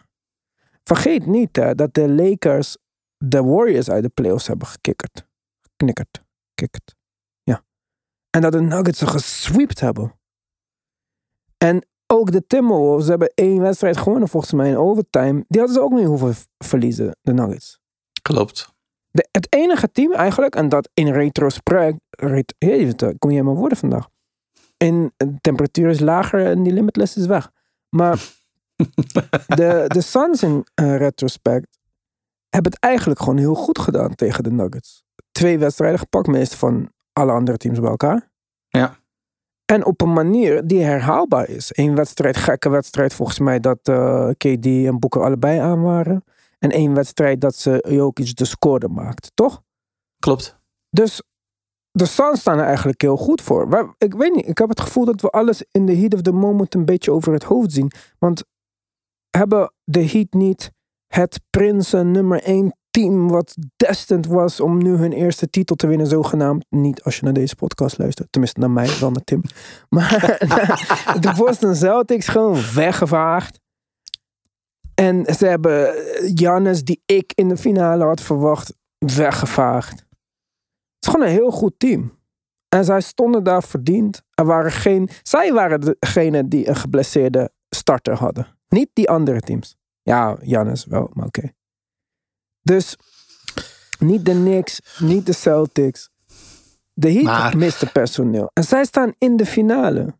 [0.83, 2.77] Vergeet niet hè, dat de Lakers
[3.17, 5.27] de Warriors uit de playoffs hebben gekikkerd.
[5.61, 6.23] Geknikkerd.
[6.53, 6.95] Kikkerd.
[7.43, 7.63] Ja.
[8.29, 10.19] En dat de Nuggets ze gesweept hebben.
[11.57, 15.45] En ook de Timberwolves hebben één wedstrijd gewonnen volgens mij in overtime.
[15.47, 17.79] Die hadden ze ook niet hoeven verliezen, de Nuggets.
[18.21, 18.75] Klopt.
[19.11, 22.53] De, het enige team eigenlijk, en dat in retrospect, ret,
[23.19, 24.09] kom je in mijn woorden vandaag.
[24.77, 27.51] En de temperatuur is lager en die limitless is weg.
[27.89, 28.33] Maar
[29.55, 31.77] de, de Suns in eh, retrospect
[32.57, 35.03] hebben het eigenlijk gewoon heel goed gedaan tegen de Nuggets.
[35.31, 38.29] Twee wedstrijden gepakt, meestal van alle andere teams bij elkaar.
[38.67, 38.95] Ja.
[39.65, 41.69] En op een manier die herhaalbaar is.
[41.71, 46.23] Eén wedstrijd, gekke wedstrijd volgens mij, dat eh, KD en Boeker allebei aan waren.
[46.59, 49.61] En één wedstrijd dat ze Jokic de score maakte, toch?
[50.19, 50.59] Klopt.
[50.89, 51.21] Dus
[51.91, 53.93] de Suns staan er eigenlijk heel goed voor.
[53.97, 56.31] Ik weet niet, ik heb het gevoel dat we alles in de heat of the
[56.31, 57.91] moment een beetje over het hoofd zien.
[58.19, 58.43] Want
[59.29, 60.71] hebben de Heat niet
[61.07, 66.07] het Prinsen nummer 1 team wat destined was om nu hun eerste titel te winnen,
[66.07, 66.65] zogenaamd.
[66.69, 69.41] Niet als je naar deze podcast luistert, tenminste naar mij, wel naar Tim.
[69.89, 70.37] Maar
[71.19, 73.59] de Boston Celtics gewoon weggevaagd.
[74.93, 75.93] En ze hebben
[76.33, 79.91] Jannes, die ik in de finale had verwacht, weggevaagd.
[79.91, 82.17] Het is gewoon een heel goed team.
[82.69, 84.21] En zij stonden daar verdiend.
[84.33, 88.47] Er waren geen, zij waren degene die een geblesseerde starter hadden.
[88.67, 89.76] Niet die andere teams.
[90.07, 91.53] Ja, Jannes wel, maar oké.
[92.61, 92.97] Dus
[93.99, 96.09] niet de Knicks, niet de Celtics.
[96.93, 98.49] De Heat Maar- miste personeel.
[98.53, 100.15] En zij staan in de finale.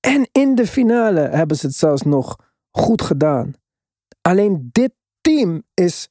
[0.00, 2.36] En in de finale hebben ze het zelfs nog
[2.70, 3.52] goed gedaan.
[4.20, 6.08] Alleen dit team is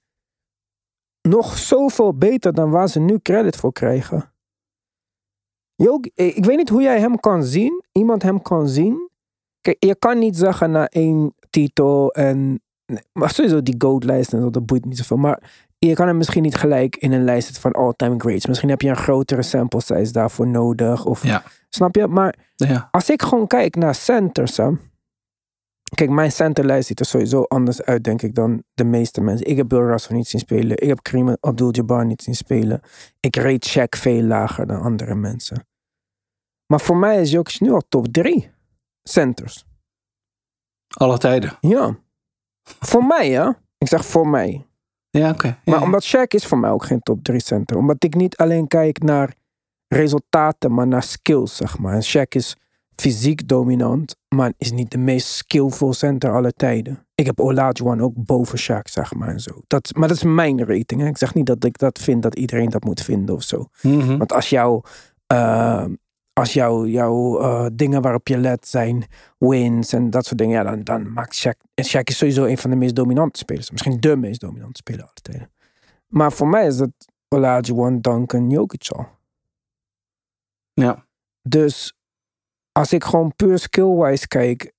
[1.21, 4.33] nog zoveel beter dan waar ze nu credit voor krijgen.
[5.75, 7.83] Jok, ik weet niet hoe jij hem kan zien.
[7.91, 9.09] Iemand hem kan zien.
[9.61, 12.61] Kijk, je kan niet zeggen na één titel en...
[12.89, 15.17] nee, Maar sowieso die GOAT-lijst en zo, dat boeit niet zoveel.
[15.17, 18.45] Maar je kan hem misschien niet gelijk in een lijst zetten van all-time greats.
[18.45, 21.05] Misschien heb je een grotere sample size daarvoor nodig.
[21.05, 21.43] Of, Ja.
[21.69, 22.07] Snap je?
[22.07, 22.87] Maar Ja.
[22.91, 24.69] als ik gewoon kijk naar centers, hè.
[25.95, 29.47] Kijk, mijn centerlijst ziet er sowieso anders uit, denk ik, dan de meeste mensen.
[29.47, 30.77] Ik heb Bill Russell niet zien spelen.
[30.77, 32.81] Ik heb Kareem Abdul-Jabbar niet zien spelen.
[33.19, 35.67] Ik rate Shaq veel lager dan andere mensen.
[36.65, 38.49] Maar voor mij is Jokic nu al top 3
[39.03, 39.65] centers.
[40.87, 41.57] Alle tijden.
[41.61, 41.97] Ja.
[42.79, 43.59] Voor mij, ja.
[43.77, 44.65] Ik zeg voor mij.
[45.09, 45.47] Ja, oké.
[45.47, 45.85] Ja, Maar ja.
[45.85, 47.77] omdat Shaq is voor mij ook geen top 3 center.
[47.77, 49.33] Omdat ik niet alleen kijk naar
[49.87, 51.93] resultaten, maar naar skills, zeg maar.
[51.93, 52.55] En Shaq is
[52.95, 57.07] fysiek dominant, maar is niet de meest skillful center aller tijden.
[57.15, 59.27] Ik heb Olajuwon ook boven Shaq, zeg maar.
[59.27, 59.61] En zo.
[59.67, 61.01] Dat, maar dat is mijn rating.
[61.01, 61.07] Hè.
[61.07, 63.65] Ik zeg niet dat ik dat vind dat iedereen dat moet vinden of zo.
[63.81, 64.17] Mhm.
[64.17, 64.81] Want als jouw
[65.27, 65.85] eh,
[66.39, 69.05] als jouw jouw eh, dingen waarop je let zijn
[69.37, 71.71] wins en dat soort dingen, ja, dan, dan maakt Shaq.
[71.73, 73.71] En Shaq is sowieso een van de meest dominante spelers.
[73.71, 75.51] Misschien de meest dominante speler aller tijden.
[76.07, 79.07] Maar voor mij is het Olajuwon, Duncan, Jokic al.
[80.73, 81.05] Ja.
[81.41, 81.93] Dus
[82.71, 84.71] als ik gewoon puur skill-wise kijk.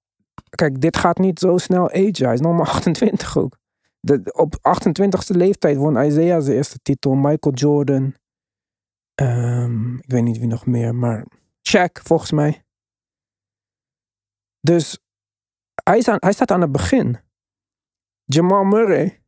[0.50, 2.24] Kijk, dit gaat niet zo snel agen.
[2.24, 3.58] Hij is nog maar 28 ook.
[4.00, 7.14] De, op 28ste leeftijd won Isaiah zijn eerste titel.
[7.14, 8.14] Michael Jordan.
[9.14, 11.24] Ehm, ik weet niet wie nog meer, maar
[11.70, 12.64] Shaq volgens mij.
[14.60, 14.98] Dus
[15.84, 17.18] hij, aan, hij staat aan het begin.
[18.24, 19.22] Jamal Murray.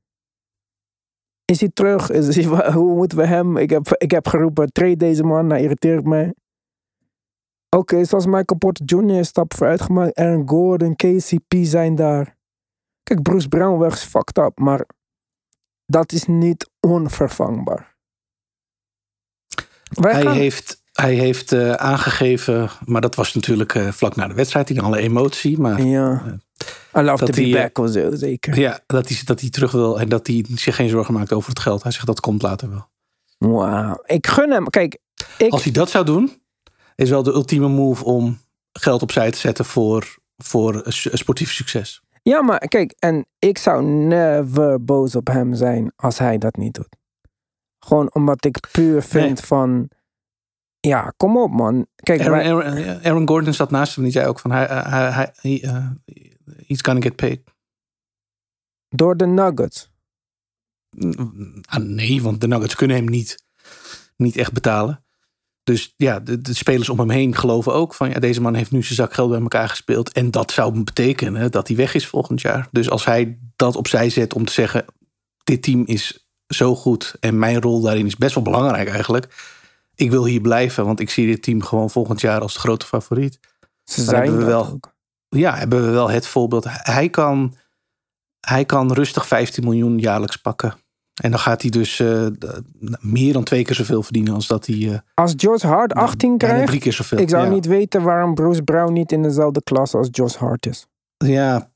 [1.45, 2.11] Is hij terug?
[2.11, 3.57] Is hij, hoe moeten we hem?
[3.57, 5.51] Ik heb, ik heb geroepen, trade deze man.
[5.51, 6.34] Hij irriteert mij.
[7.76, 9.18] Oké, zoals Michael Porter Jr.
[9.18, 10.14] is stap vooruit gemaakt.
[10.18, 12.36] Aaron Gordon, KCP zijn daar.
[13.03, 14.86] Kijk, Bruce Brown weg is fucked up, maar
[15.86, 17.97] dat is niet onvervangbaar.
[19.88, 24.29] Wij Hij gaan- heeft, hij heeft eh, aangegeven, maar dat was natuurlijk eh, vlak na
[24.29, 25.59] de wedstrijd, in alle emotie.
[25.59, 26.23] Maar Ja.
[26.97, 28.59] I love to be hij, eh, back of zo, zeker.
[28.59, 31.49] ja, dat hij, dat hij terug wil en dat hij zich geen zorgen maakt over
[31.49, 31.83] het geld.
[31.83, 32.89] Hij zegt dat komt later wel.
[33.39, 34.03] Wauw.
[34.07, 34.71] Ik gun hem.
[34.71, 34.99] Kijk,
[35.39, 36.43] ik, Als hij dat zou doen,
[36.95, 38.39] is wel de ultieme move om
[38.73, 40.83] geld opzij te zetten voor, voor
[41.13, 42.03] sportief succes.
[42.23, 46.75] ja, maar kijk, en ik zou never boos op hem zijn als hij dat niet
[46.75, 46.97] doet.
[47.79, 49.45] Gewoon omdat ik puur vind Nee.
[49.45, 49.89] van,
[50.89, 51.87] ja, kom op man.
[51.97, 54.64] Kijk, Aaron, wij- Aaron, Aaron Gordon zat naast hem en die zei ook van hij,
[54.66, 55.87] hij, hij, hij, eh,
[56.66, 57.41] he's gonna get paid.
[58.89, 59.91] door de Nuggets.
[61.64, 63.45] Ah, nee, want de Nuggets kunnen hem niet,
[64.16, 65.05] niet echt betalen.
[65.62, 68.70] Dus ja, de, de spelers om hem heen geloven ook van ja, deze man heeft
[68.70, 70.12] nu zijn zak geld bij elkaar gespeeld.
[70.12, 72.68] En dat zou betekenen dat hij weg is volgend jaar.
[72.70, 74.85] Dus als hij dat opzij zet om te zeggen:
[75.45, 79.35] dit team is zo goed en mijn rol daarin is best wel belangrijk eigenlijk.
[79.95, 82.86] Ik wil hier blijven, want ik zie dit team gewoon volgend jaar als de grote
[82.86, 83.38] favoriet.
[83.84, 84.95] Ze zijn hebben we wel- ook.
[85.28, 86.64] Ja, hebben we wel het voorbeeld.
[86.68, 87.55] Hij kan,
[88.40, 90.74] hij kan rustig 15 miljoen jaarlijks pakken.
[91.22, 92.26] En dan gaat hij dus eh,
[93.01, 96.53] meer dan twee keer zoveel verdienen als dat hij eh, Als Josh Hart 18 bijna
[96.53, 97.18] krijgt, drie keer zoveel.
[97.18, 97.51] ik zou ja.
[97.51, 100.86] niet weten waarom Bruce Brown niet in dezelfde klas als Josh Hart is.
[101.16, 101.70] Ja,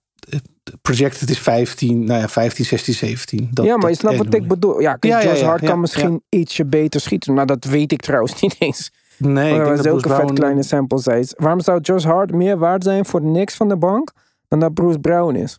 [0.67, 3.49] eh, projected is 15, nou ja, 15, 16, 17.
[3.53, 4.81] Dat, ja, maar je snapt wat ik bedoel.
[4.81, 7.35] Ja, Ja, Josh Hart kan misschien ietsje beter schieten.
[7.35, 8.93] Maar dat weet ik trouwens niet eens.
[9.19, 11.35] Nee, ik Maar denk dat ook een vet Brown- kleine sample size.
[11.39, 14.11] Waarom zou Josh Hart meer waard zijn voor niks van de bank
[14.49, 15.59] dan dat Bruce Brown is?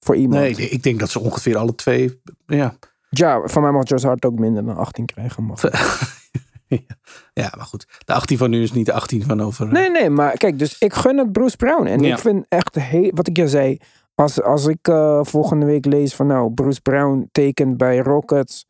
[0.00, 0.40] Voor iemand.
[0.40, 2.20] Nee, ik denk dat ze ongeveer alle twee.
[2.46, 2.74] Ja,
[3.08, 5.46] Ja, van mij mag Josh Hart ook minder dan 18 krijgen.
[5.46, 5.58] Maar...
[7.42, 7.86] ja, maar goed.
[8.04, 9.72] De 18 van nu is niet de 18 van over.
[9.72, 11.86] Nee, nee, maar kijk, dus ik gun het Bruce Brown.
[11.86, 12.12] En Ja.
[12.14, 13.78] ik vind echt, heel, wat ik je zei,
[14.14, 18.66] als, als ik eh, volgende week lees van nou, Bruce Brown tekent bij Rockets.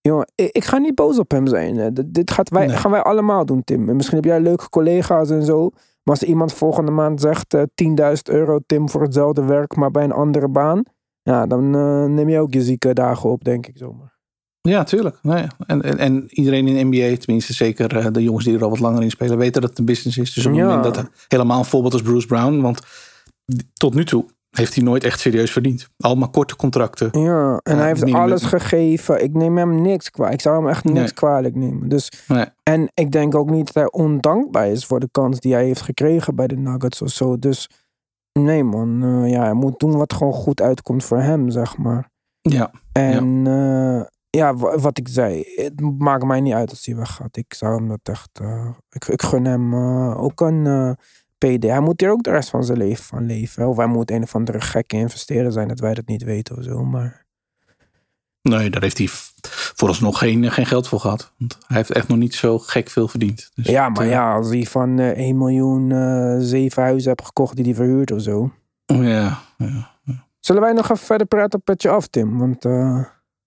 [0.00, 1.94] Jongen, ik, ik ga niet boos op hem zijn.
[2.06, 2.76] Dit, gaat wij, Nee.
[2.76, 3.88] gaan wij allemaal doen, Tim.
[3.88, 5.70] En misschien heb jij leuke collega's en zo.
[6.02, 10.04] Maar als iemand volgende maand zegt eh 10.000 euro, Tim, voor hetzelfde werk, maar bij
[10.04, 10.82] een andere baan.
[11.22, 14.17] Ja, dan eh, neem je ook je zieke dagen op, denk ik zomaar.
[14.60, 15.18] Ja, tuurlijk.
[15.22, 15.48] Nou ja.
[15.66, 18.70] en, en, en iedereen in de NBA, tenminste zeker eh, de jongens die er al
[18.70, 20.32] wat langer in spelen, weten dat het een business is.
[20.34, 22.80] Dus op het moment dat helemaal een voorbeeld als Bruce Brown, want
[23.72, 25.88] tot nu toe heeft hij nooit echt serieus verdiend.
[25.98, 27.20] Allemaal korte contracten.
[27.20, 29.22] Ja, en Ja, hij heeft alles gegeven.
[29.22, 30.34] Ik neem hem niks kwalijk.
[30.34, 31.12] Ik zou hem echt niks Nee.
[31.12, 31.88] kwalijk nemen.
[31.88, 32.44] Dus Nee.
[32.62, 35.80] En ik denk ook niet dat hij ondankbaar is voor de kans die hij heeft
[35.80, 37.38] gekregen bij de Nuggets of zo.
[37.38, 37.68] Dus
[38.32, 42.10] nee man, eh, ja, hij moet doen wat gewoon goed uitkomt voor hem, zeg maar.
[42.40, 46.96] Ja, En ja, ja wa- wat ik zei, het maakt mij niet uit als hij
[46.96, 47.36] weggaat.
[47.36, 50.90] Ik zou hem dat echt, eh, ik, ik gun hem eh, ook een eh,
[51.38, 51.62] PD.
[51.62, 53.62] Hij moet hier ook de rest van zijn leven van leven.
[53.62, 53.68] hè.
[53.68, 56.64] Of hij moet een of andere gekke investeerder zijn dat wij dat niet weten of
[56.64, 56.84] zo.
[56.84, 57.26] Maar
[58.42, 59.06] nee, daar heeft hij
[59.74, 61.32] vooralsnog geen, geen geld voor gehad.
[61.38, 63.50] Want hij heeft echt nog niet zo gek veel verdiend.
[63.54, 65.90] Dus ja, maar ja, als hij van eh 1 miljoen
[66.42, 68.52] zeven huizen hebt gekocht die hij verhuurt of zo.
[68.86, 69.96] Ja, ja.
[70.40, 72.38] Zullen wij nog even verder praten op Petje Af, Tim?
[72.38, 72.64] Want,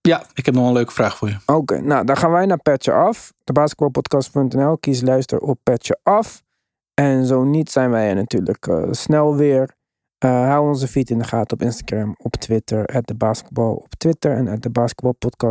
[0.02, 1.38] ja, ik heb nog een leuke vraag voor je.
[1.46, 3.34] oké, nou, dan gaan wij naar Petje Af.
[3.44, 4.78] De basketbalpodcast.nl.
[4.78, 6.44] Kies luister op Petje Af.
[6.94, 9.76] En zo niet zijn wij er natuurlijk eh, snel weer.
[10.18, 13.16] Eh, hou onze feed in de gaten op Instagram, op Twitter, at de
[13.54, 14.70] op Twitter en at de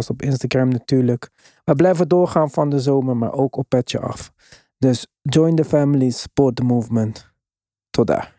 [0.08, 1.30] op Instagram natuurlijk.
[1.64, 4.32] We blijven doorgaan van de zomer, maar ook op Petje Af.
[4.78, 7.32] Dus join the family, support the movement.
[7.90, 8.38] Tot daar.